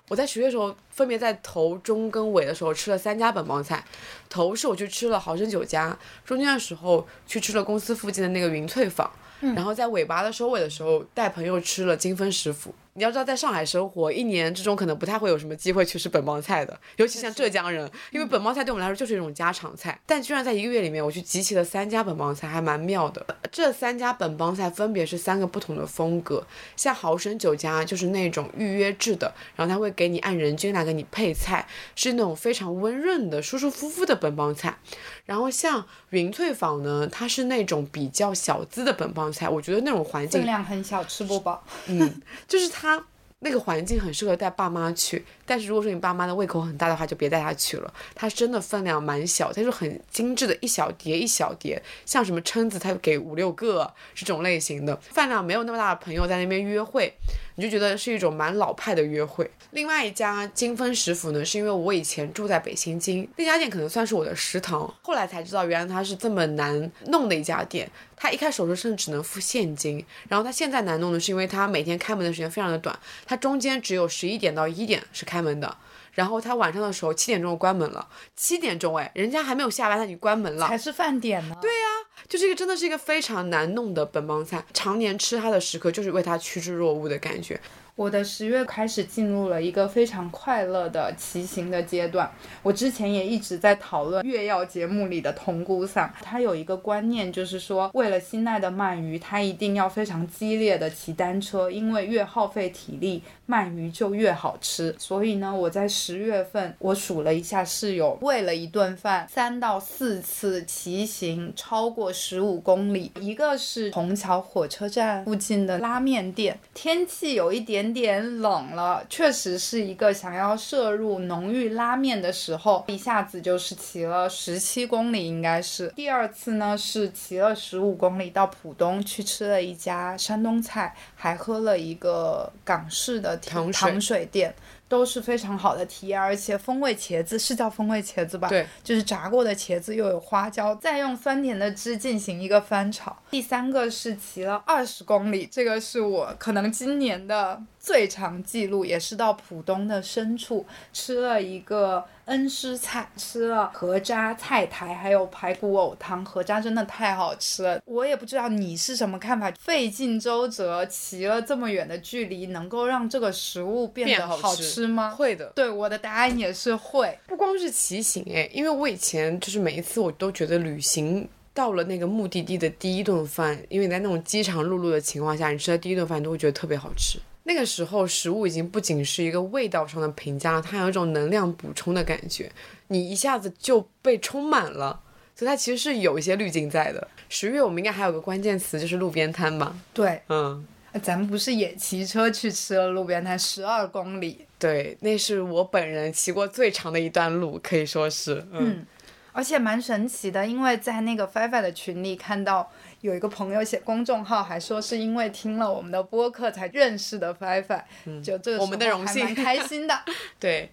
[0.07, 3.83] 我在十月的时候，分别在头、中跟尾的时候吃了三家本帮菜。
[4.29, 9.09] 头是我去吃了豪生酒家，中间的时候去吃了公司附近的那个云翠坊，
[9.39, 12.73] 然后在尾巴的收尾的时候带朋友吃了金分食府。
[12.93, 19.97] 你要知道，在上海生活一年之中，可能不太会有什么机会去吃本帮菜的，尤其像浙江人，因为本帮菜对我们来说就是一种家常菜。
[20.05, 23.25] 但居然在一个月里面，我去集齐了三家本帮菜，还蛮妙的。
[23.51, 31.65] 这三家本帮菜分别是三个不同的风格，像豪生酒家就是那种预约制的，然后他会给你按人均来给你配菜，
[31.95, 34.77] 是那种非常温润的、舒舒服服的本帮菜。
[35.25, 41.63] 然后像云翠坊呢，它是那种比较小资的本帮菜，我觉得那种环境分量很小，吃不饱。
[41.87, 43.03] 嗯，就是它他
[43.43, 47.93] 那个环境很适合带爸妈去，但是如果说你爸妈的胃口很大的话，就别带他去了。
[48.15, 57.11] 它真的分量蛮小，它就很精致的一小碟一小碟，像什么蛏子，它给五六个这种类型的，饭量没有那么大的朋友在那边约会，
[57.55, 59.49] 你就觉得是一种蛮老派的约会。
[59.71, 67.89] 另外一家金分食府呢，是因为我以前住在北新泾，那家店可能算是我的食堂，后来才知道原来它是这么难弄的一家店。
[68.21, 75.75] 它一开始的时候甚至只能付现金，然后他现在难弄的是因为他每天开门的时间非常的短，他中间只有十一点到一点是开门的，
[76.11, 81.57] 然后他晚上的时候七点钟就关门了，七点钟哎，人家还没有下班他已经关门了，还是饭点呢。
[81.59, 81.87] 对呀，
[82.29, 87.59] 就是一个真的是一个非常难弄的本帮菜，常年吃它的食客就是为它趋之若鹜的感觉。
[87.95, 92.31] 我的十月开始进入了一个非常快乐的骑行的阶段。
[92.63, 103.21] 我之前也一直在讨论越要节目里的铜鼓嗓，他有一个观念，就是说为了心爱的鳗鱼，他一定要非常激烈的骑单车，因为越耗费体力，
[103.51, 104.95] 鳗鱼就越好吃。
[104.97, 113.11] 所以呢，我在十月份，我数了一下，是有为了一顿饭三到四次骑行超过十五公里。
[113.19, 125.89] 一个是虹桥火车站附近的拉面店，天气有一点点冷了，确实是一个想要摄入浓郁拉面的时候，一下子就是骑了十七公里，应该是。
[125.89, 134.53] 第二次呢是骑了十五公里到浦东去吃了一家山东菜，还喝了一个港式的糖水糖水店。
[134.91, 138.49] 都是非常好的体验，而且风味茄子是叫风味茄子吧？
[138.49, 143.15] 对，就是炸过的茄子，又有花椒，再用酸甜的汁进行一个翻炒。
[143.29, 150.63] 第三个是骑了二十公里，这个是我可能今年的最长记录，也是到浦东的深处
[150.93, 156.23] 吃了一个恩施菜，吃了河渣菜苔，还有排骨藕汤。
[156.23, 159.51] 河渣真的太好吃了，我也不知道你是什么看法。
[159.59, 165.09] 费尽周折骑了这么远的距离，能够让这个食物变得好好吃吗？
[165.09, 167.17] 会的，对，我的答案也是会。
[167.25, 177.19] 不光是骑行哎，因为我以前就是每一次我都觉得旅行到了那个目的地的第一顿饭，因为你在那种饥肠辘辘的情况下，你吃的第一顿饭你都会觉得特别好吃。
[177.43, 182.51] 那个时候，食物已经不仅是一个味道上的评价了，它还有一种能量补充的感觉，
[182.87, 185.01] 你一下子就被充满了。
[185.33, 187.07] 所以它其实是有一些滤镜在的。
[187.27, 189.75] 十月我们应该还有个关键词就是路边摊吧？
[189.91, 190.63] 对，嗯，
[191.01, 198.85] 咱们不是也骑车去吃了路边摊十二公里，对，那是我本人骑过最长的一段路，可以说是，嗯，
[199.31, 202.69] 而且蛮神奇的，因为在那个 FiFi 的群里看到
[203.01, 207.81] 有一个朋友写公众号，还说是因为听了我们的播客才认识的 FiFi，、
[208.23, 209.99] 就这个我们的荣幸还蛮开心的。
[210.39, 210.69] 对，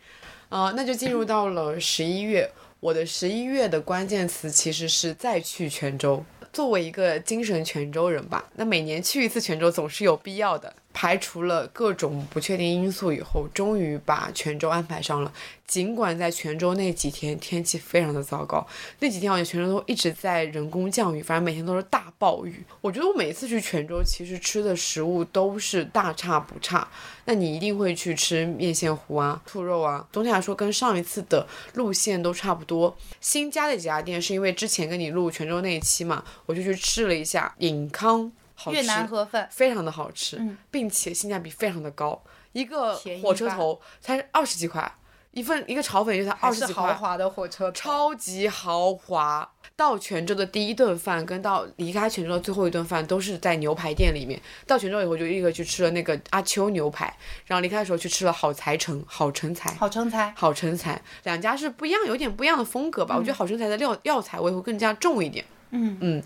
[0.50, 2.50] 呃、那就进入到了十一月。
[2.80, 6.24] 我的十一月的关键词其实是再去泉州。
[6.52, 10.72] 作为一个精神泉州人吧，那每年去一次泉州总是有必要的。
[11.00, 15.32] 排除了各种不确定因素以后，终于把泉州安排上了。
[15.64, 18.66] 尽管在泉州那几天天气非常的糟糕，
[18.98, 22.64] 那几天好像泉州都一直在人工降雨，反正每天都是大暴雨。
[22.80, 26.88] 我觉得我每次去泉州，其实吃的食物都是大差不差。
[27.26, 30.04] 那你一定会去吃面线糊啊、兔肉啊。
[30.12, 32.96] 总体来说，跟上一次的路线都差不多。
[33.20, 44.92] 新加的几家店是因为之前跟你录泉州那一期嘛，我就去吃了一下尹康，好吃，越南河粉非常的好吃，嗯并且性价比非常的高，一个火车头才二十几块，
[45.30, 49.48] 一份一个炒粉就才二十几块，豪华的火车头，超级豪华。
[49.76, 54.40] 到泉州的第一顿饭跟到离开泉州的最后一顿饭都是在牛排店里面。
[54.66, 60.32] 到泉州以后就立刻去吃了那个阿秋牛排，然后离开的时候去吃了好财城、好成才、好成才。
[60.36, 63.14] 好成才，两家是不一样，有点不一样的风格吧。
[63.16, 65.44] 我觉得好成才的料药材味会更加重一点。
[65.70, 66.22] 嗯嗯，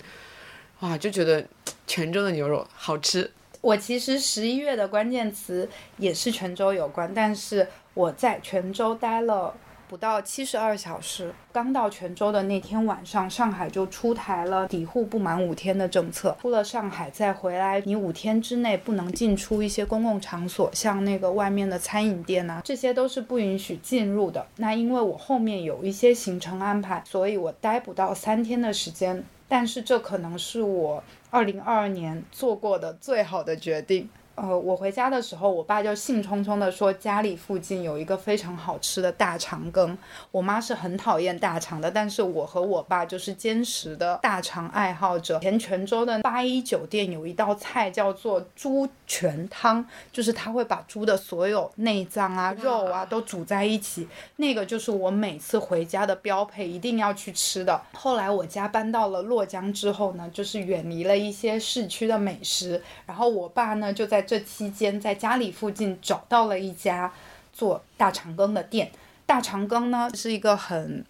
[0.81, 1.47] 哇，就觉得
[1.93, 3.31] 泉州的牛肉好吃。
[3.61, 5.69] 我其实十一月的关键词
[5.99, 9.55] 也是泉州有关，但是我在泉州待了
[9.91, 11.35] 不到七十二小时。
[11.53, 16.35] 刚到泉州的那天晚上，上海就出台了抵沪不满五天的政策。
[16.41, 24.47] 出了上海再回来，你五天之内不能进出一些公共场所，像那个外面的餐饮店呐、这些都是不允许进入的。
[24.57, 29.23] 那因为我后面有一些行程安排，所以我待不到三天的时间。
[29.47, 34.11] 但是这可能是我二零二二年做过的最好的决定。
[34.35, 39.97] 呃，我回家的时候，我爸就兴冲冲地说家里附近有一个非常好吃的大肠羹。
[40.31, 45.39] 我妈是很讨厌大肠的，但是我和我爸就是坚实的大肠爱好者。
[45.41, 57.79] 前泉州的八一酒店有一道菜叫做猪全汤，就是他会把猪的所有内脏啊、肉啊都煮在一起，那个就是我每次回家的标配，一定要去吃的。
[57.93, 67.13] 后来我家搬到了洛江之后呢，就是远离了一些市区的美食，然后我爸呢就在这期间在家里附近找到了一家
[67.53, 68.91] 做大肠羹的店。
[69.27, 71.05] 大肠羹呢是一个很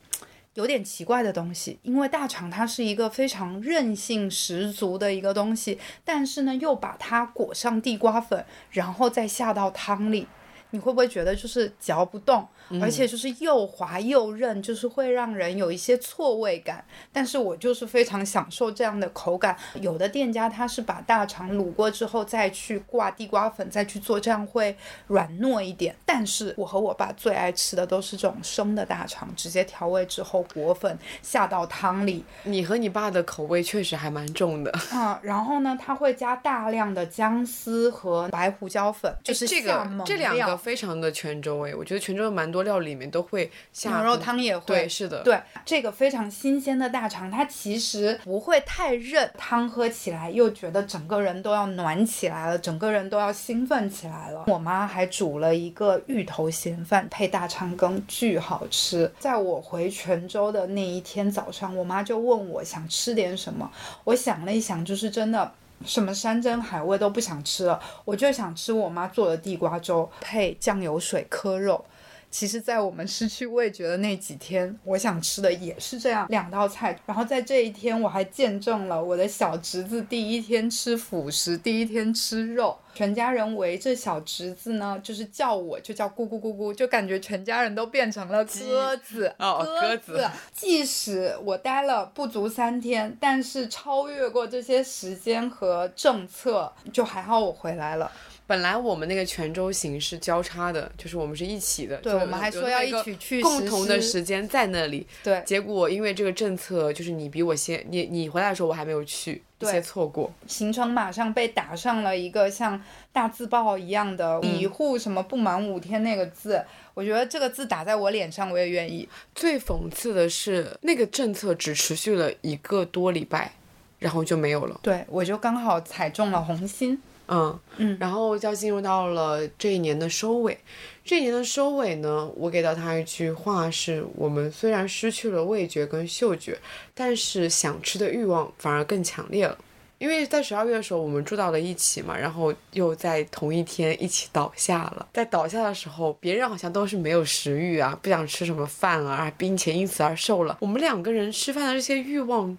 [0.55, 10.27] 有点奇怪的东西，因为大肠它是一个非常韧性十足的一个东西，但是呢又把它裹上地瓜粉，然后再下到汤里。
[10.71, 12.49] 你会不会觉得就是嚼不动，
[12.81, 16.85] 而且就是又滑又韧，就是会让人有一些错位感。
[17.13, 19.57] 但是我就是非常享受这样的口感。
[19.81, 25.95] 有的店家他是把大肠卤过之后再去挂地瓜粉，再去做，这样会软糯一点。
[26.05, 34.73] 但是我和我爸最爱吃的都是这种生的大肠，直接调味之后裹粉下到汤里，你和你爸的口味确实还蛮重的。
[34.93, 44.65] 嗯、然后呢，他会加大量的姜丝和白胡椒粉，就是这个这两个非常的泉州味，我觉得泉州的蛮多料理里面都会下牛肉汤也会。
[44.67, 54.45] 对，是的，对，这个非常新鲜的大肠，它其实不会太韧，汤喝起来又觉得整个人都要暖起来了，整个人都要兴奋起来了。
[54.49, 59.11] 我妈还煮了一个芋头咸饭配大肠羹，巨好吃。
[59.19, 63.71] 在我回泉州的那一天早上，我妈就问我想吃点什么，
[64.05, 65.53] 我想了一想，就是真的。
[65.85, 71.85] 什么山珍海味都不想吃了，我就想吃我妈做的地瓜粥配酱油水磕肉。
[72.33, 76.99] 其实，在我们失去味觉的那几天，我想吃的也是这样两道菜。
[77.05, 82.75] 然后在这一天，我还见证了我的小侄子第一天吃辅食，第一天吃肉。
[82.95, 89.35] 全家人围着小侄子呢，就是叫我就叫咕咕咕咕，就感觉全家人都变成了鸽子。
[89.39, 98.11] 哦鸽鸽子即使我待了不足三天，但是超越过这些时间和政策，就还好我回来了。
[98.47, 105.07] 本来我们那个泉州行是交叉的，就是我们是一起的，对我们还说要一起去共同的时间在那里。
[105.23, 110.31] 对，结果因为这个政策，就是你比我先，你你回来的时候我还没有去，一些错过。
[110.47, 112.83] 行程马上被打上了一个像
[113.13, 116.63] 大字报一样的“已户什么不满五天”那个字，
[116.93, 119.09] 我觉得这个字打在我脸上，我也愿意。
[119.35, 123.53] 最讽刺的是，那个政策只持续了一个多礼拜，
[124.01, 124.79] 然后就没有了。
[124.83, 127.01] 对，我就刚好踩中了红心。
[127.29, 130.59] 嗯嗯然后就要进入到了这一年的收尾。
[131.05, 136.59] 这一年的收尾呢，我给到他一句话是：我们虽然失去了味觉跟嗅觉，
[136.95, 139.59] 但是想吃的欲望反而更强烈了。
[139.99, 145.07] 因为在十二月的时候，我们住到了一起嘛，然后又在同一天一起倒下了。
[145.13, 150.59] 在倒下的时候，别人好像都是没有食欲啊，不想吃什么饭啊，并且因此而瘦了。
[150.61, 152.59] 我们两个人吃饭的这些欲望，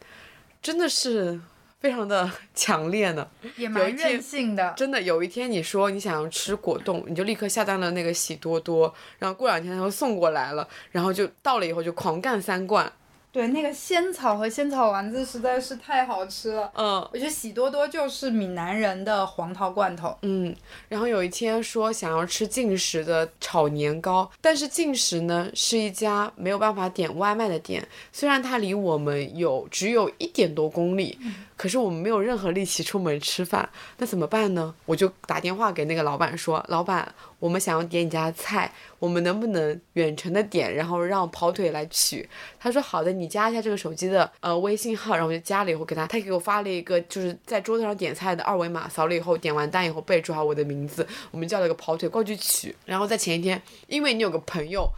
[0.61, 1.37] 真的是
[1.83, 3.27] 非常的 强烈呢。
[3.57, 4.73] 也蛮任性的。
[4.77, 12.89] 真的有一天你说你想要吃果冻，你就立刻下单了那个喜多多，然后过两天他就送过来了，然后就到了以后就狂干三罐。
[13.33, 16.71] 对，那个仙草和仙草丸子实在是太好吃了。
[16.75, 20.15] 嗯我觉得喜多多就是闽南人的黄桃罐头。
[20.21, 20.55] 嗯，
[20.87, 31.17] 然后有一天说想要吃进食的炒年糕，但是进食呢是一家没有办法点外卖的店，虽然它离我们有只有一点多公里，
[31.55, 34.73] 可是我们没有任何力气出门吃饭，那怎么办呢？
[34.85, 42.27] 我就打电话给那个老板说，老板，我们想要点你家的菜，我们能不能远程的点，然后让跑腿来取？
[42.59, 54.89] 他说好的，你加一下这个手机的呃微信号，然后我就加了以后给他，他给我发了一个就是在桌子上点菜的二维码，扫了以后点完单以后备注好我的名字，我们叫了个跑腿过去取，然后在前一天，因为你有个朋友。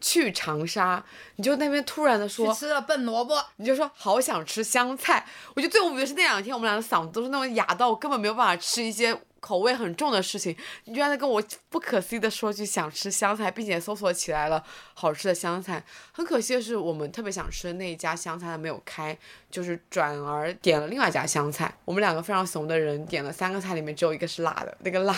[0.00, 1.02] 去长沙，
[1.36, 5.26] 你就那边突然的说，去吃了笨萝卜，你就说好想吃香菜。
[5.54, 10.56] 我觉得最无语的是那两天我们俩的嗓子都是那种哑到根本没有办法吃一些口味很重的事情。
[10.84, 14.62] 你居然在跟我不可思议的说句想吃香菜，并且搜索起来了
[14.94, 15.82] 好吃的香菜。
[16.12, 19.16] 很可惜的是，我们特别想吃的那一家香菜它没有开，
[19.50, 21.72] 就是转而点了另外一家香菜。
[21.84, 25.16] 我们两个非常怂的人点了三个菜，里面只有一个是辣的，那个辣。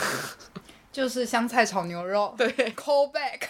[0.92, 2.34] 就是香菜炒牛肉。
[2.36, 3.42] 对，call back。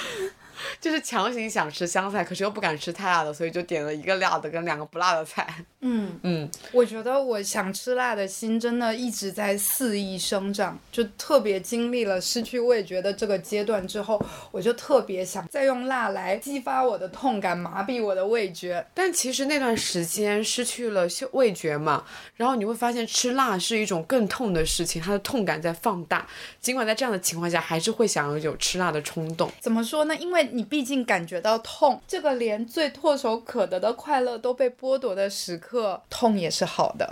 [0.80, 5.46] 就是强行想吃香菜，可是又不敢吃太辣的，所以就点了一个辣的跟两个不辣的菜。
[5.88, 14.20] 嗯，嗯，我觉得我想吃辣的心真的一直在肆意生长，就特别经历了失去味觉的这个阶段之后，
[14.50, 18.84] 我就特别想再用辣来激发我的痛感，麻痹我的味觉。
[18.92, 26.26] 但其实那段时间失去了嗅味觉嘛，然后你会发现吃辣是一种更痛的事情，它的痛感在放大。
[26.60, 29.48] 尽管在这样的情况下，还是会想要有吃辣的冲动。
[29.60, 30.16] 怎么说呢？
[30.16, 35.75] 因为你毕竟感觉到痛，这个连最唾手可得的快乐都被剥夺的时刻，
[36.10, 37.08] 痛也是好的。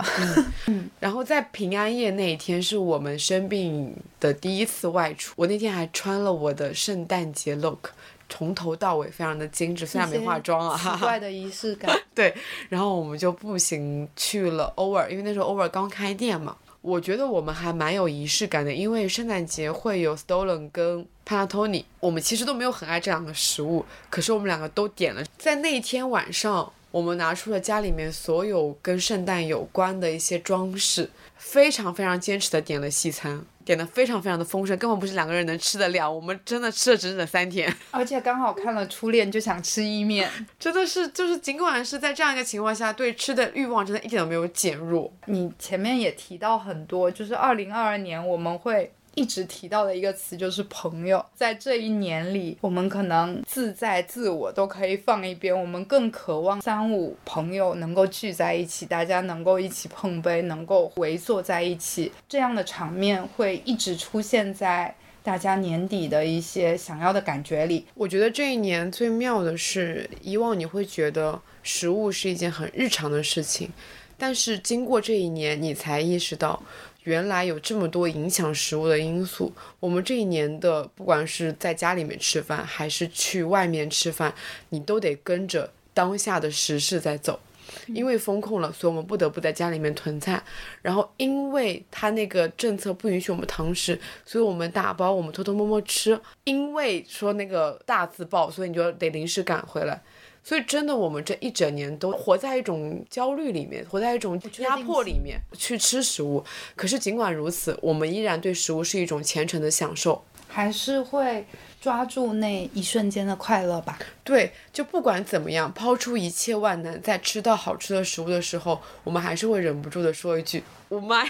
[0.67, 7.89] 嗯 然后在平安夜那一天是我们生病的第一次外出，我那天还穿了我的圣诞节 look。
[8.27, 11.95] 从头到尾非常的精致，虽然没化妆啊， 哈怪的仪式感。
[12.15, 12.33] 对，
[12.69, 16.57] 然后我们就步行去了 Over，，因为那时候 Over 刚开店嘛。
[16.81, 25.23] 我觉得我们还蛮有仪式感的，因为圣诞节会有 Stolen 跟 Panettone，我们其实都没有很爱这两个食物，可是我们两个都点了。
[25.37, 36.09] 在那一天晚上，我们拿出了家里面所有跟圣诞有关的一些装饰，非常非常坚持的点了西餐，点的非常非常的丰盛，根本不是两个人能吃得了。
[36.09, 40.31] 我们真的吃了整整三天， 而且刚好看了《初恋》，就想吃意面。
[40.57, 45.11] 真的是就是尽管是在这样一个情况下，对吃的欲望真的一点都没有减弱。
[45.25, 48.89] 你前面也提到很多，就是二零二二年我们会。
[49.15, 64.93] 一直提到的一个词就是朋友，在这一年里，我们可能自在自我都可以放一边，我们更渴望三五朋友能够聚在一起，大家能够一起碰杯，能够围坐在一起，这样的场面会一直出现在
[65.23, 67.85] 大家年底的一些想要的感觉里。
[67.93, 73.71] 我觉得这一年最妙的是，以往你会觉得食物是一件很日常的事情，
[74.17, 76.61] 但是经过这一年，你才意识到。
[77.05, 84.31] 原来有这么多影响食物的因素，我们这一年的不管是在家里面吃饭，还是去外面吃饭，
[84.69, 87.39] 你都得跟着当下的时事在走。
[87.87, 90.41] 因为风控了，所以我们不得不在家里面囤菜。
[90.81, 96.19] 然后因为他那个政策不允许我们堂食，所以我们打包，我们偷偷摸摸吃。
[96.43, 100.01] 因为说那个大字报，所以你就得临时赶回来。
[100.47, 106.45] 所以真的，我们这一整年都活在一种焦虑里面，活在一种压迫里面去吃食物。
[106.75, 111.47] 可是尽管如此，我们依然对食物是一种虔诚的享受，还是会
[111.81, 113.97] 抓住那一瞬间的快乐吧。
[114.23, 121.25] 对，就不管怎么样，抛出一切万难，在吃到好吃的食物的时候，我们还是会忍不住的说一句“我妈”。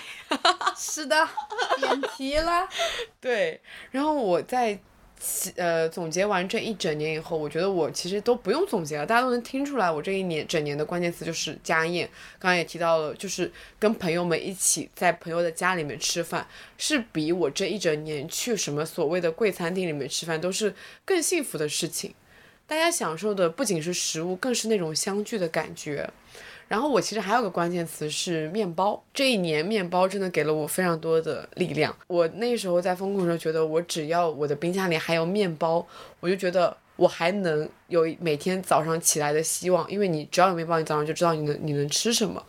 [0.75, 1.25] 是的，
[1.79, 2.67] 点题了。
[3.21, 3.61] 对，
[3.91, 4.77] 然后我在。
[5.55, 12.07] 呃，总结完这一整年以后，我觉得我其实都不用总结了，大家都能听出来，我这一年整年的关键词就是家宴。
[12.37, 16.47] 刚刚也提到了，就是跟朋友们一起在朋友的家里面吃饭，
[16.77, 20.73] 是比我这一整年去什么所谓的贵餐厅里面吃饭都是
[21.03, 22.13] 更幸福的事情。
[22.67, 26.09] 大家享受的不仅是食物，更是那种相聚的感觉。
[26.67, 31.95] 然后我其实还有个关键词是面包，这一年面包真的给了我非常多的力量。
[32.07, 35.85] 我那时候在风控的时候，觉得我只要我的冰箱里还有面包，
[36.19, 39.89] 我就觉得我还能有每天早上起来的希望。
[39.91, 42.43] 因为你只要有面包，你早上就知道你能你能吃什么。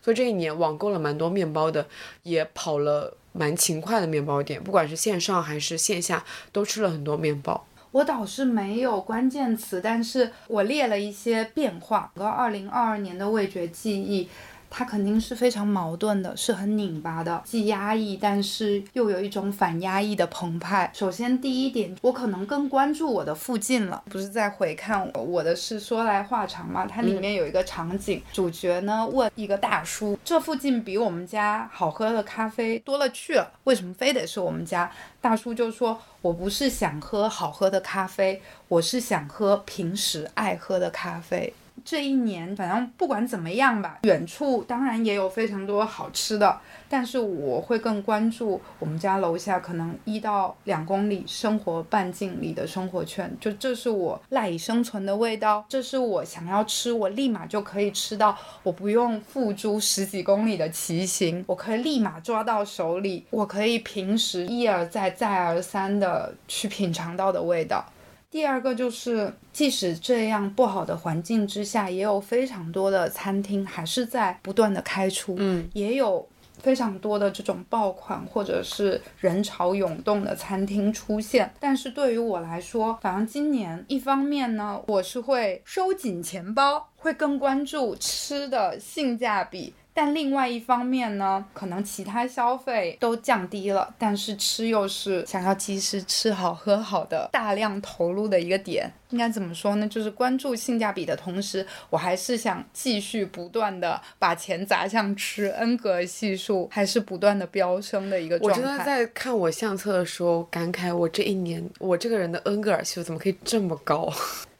[0.00, 1.86] 所以这一年网购了蛮多面包的，
[2.22, 7.66] 也跑了蛮勤快的面包店，不管是线上还是线下，都吃了很多面包。
[7.92, 12.10] 我倒是没有关键词，但是我列了一些变化。
[12.16, 14.28] 和二零二二年的味觉记忆。
[14.74, 20.90] 它肯定是非常矛盾的，是很拧巴的，既压抑，但是又有一种反压抑的澎湃。
[20.94, 26.86] 首先，第一点，我可能更关注我的附近了，不是在回看我的是说来话长嘛。
[26.86, 34.90] 它里面有一个场景，主角呢问一个大叔：“这附近比我们家好喝的咖啡多了去了，为什么非得是我们家？”
[35.20, 41.52] 大叔就说：“我不是想喝好喝的咖啡，我是想喝平时爱喝的咖啡。”
[41.84, 67.84] 这一年，反正不管怎么样吧，远处当然也有非常多好吃的，但是我会更关注我们家楼下可能一到两公里生活半径里的生活圈，就这是我赖以生存的味道，这是我想要吃，我立马就可以吃到，我不用付诸十几公里的骑行，我可以立马抓到手里，我可以平时一而再再而三的去品尝到的味道。
[68.32, 76.26] 第二个就是，即使这样不好的环境之下，也有非常多的餐厅还是在不断的开出，嗯，也有
[76.58, 81.52] 非常多的这种爆款或者是人潮涌动的餐厅出现。
[81.60, 89.74] 但是对于我来说，反正今年一方面呢，我是会收紧钱包，会更关注吃的性价比。
[89.94, 98.90] 但另外一方面呢，可能其他消费都降低了，但是吃又是想要及时吃好喝好的大量投入的一个点。
[99.10, 99.86] 应该怎么说呢？
[99.86, 108.58] 就是关注性价比的同时，我还是想继续不断的把钱砸向吃，N 个系数还是不断的飙升的一个状态。
[108.58, 114.10] 我真的在看我相册的时候感慨，我这一年我这个人的恩格尔系数怎么可以这么高？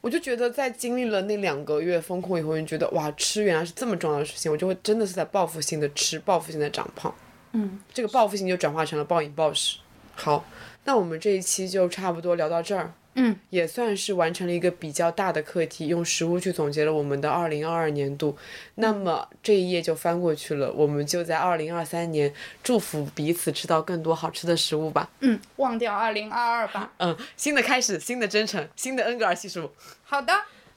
[0.03, 7.15] 我就觉得在经历了那两个月风控以后，就觉得哇，吃原来是这么重要的事情，我就会真的是在报复性的吃，报复性的长胖。
[7.53, 9.77] 嗯，这个报复性就转化成了暴饮暴食。
[10.13, 10.43] 好，
[10.83, 12.93] 那我们这一期就差不多聊到这儿。
[13.15, 18.37] 嗯，也算是完成了一个比较大的课题，用食物去总结了我们的二零二二年度。
[18.75, 22.33] 那么这一页就翻过去了，我们就在二零二三年
[22.63, 25.09] 祝福彼此吃到更多好吃的食物吧。
[25.19, 26.91] 嗯，忘掉二零二二吧。
[26.97, 29.71] 嗯，新的开始，新的征程，新的恩格尔系数。
[30.03, 30.33] 好的，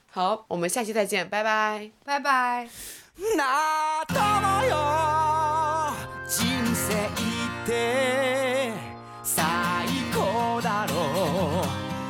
[0.09, 2.69] 好，我们下期再见，拜拜，拜拜。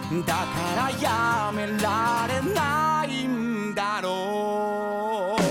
[0.10, 5.47] だからやめられないんだろう。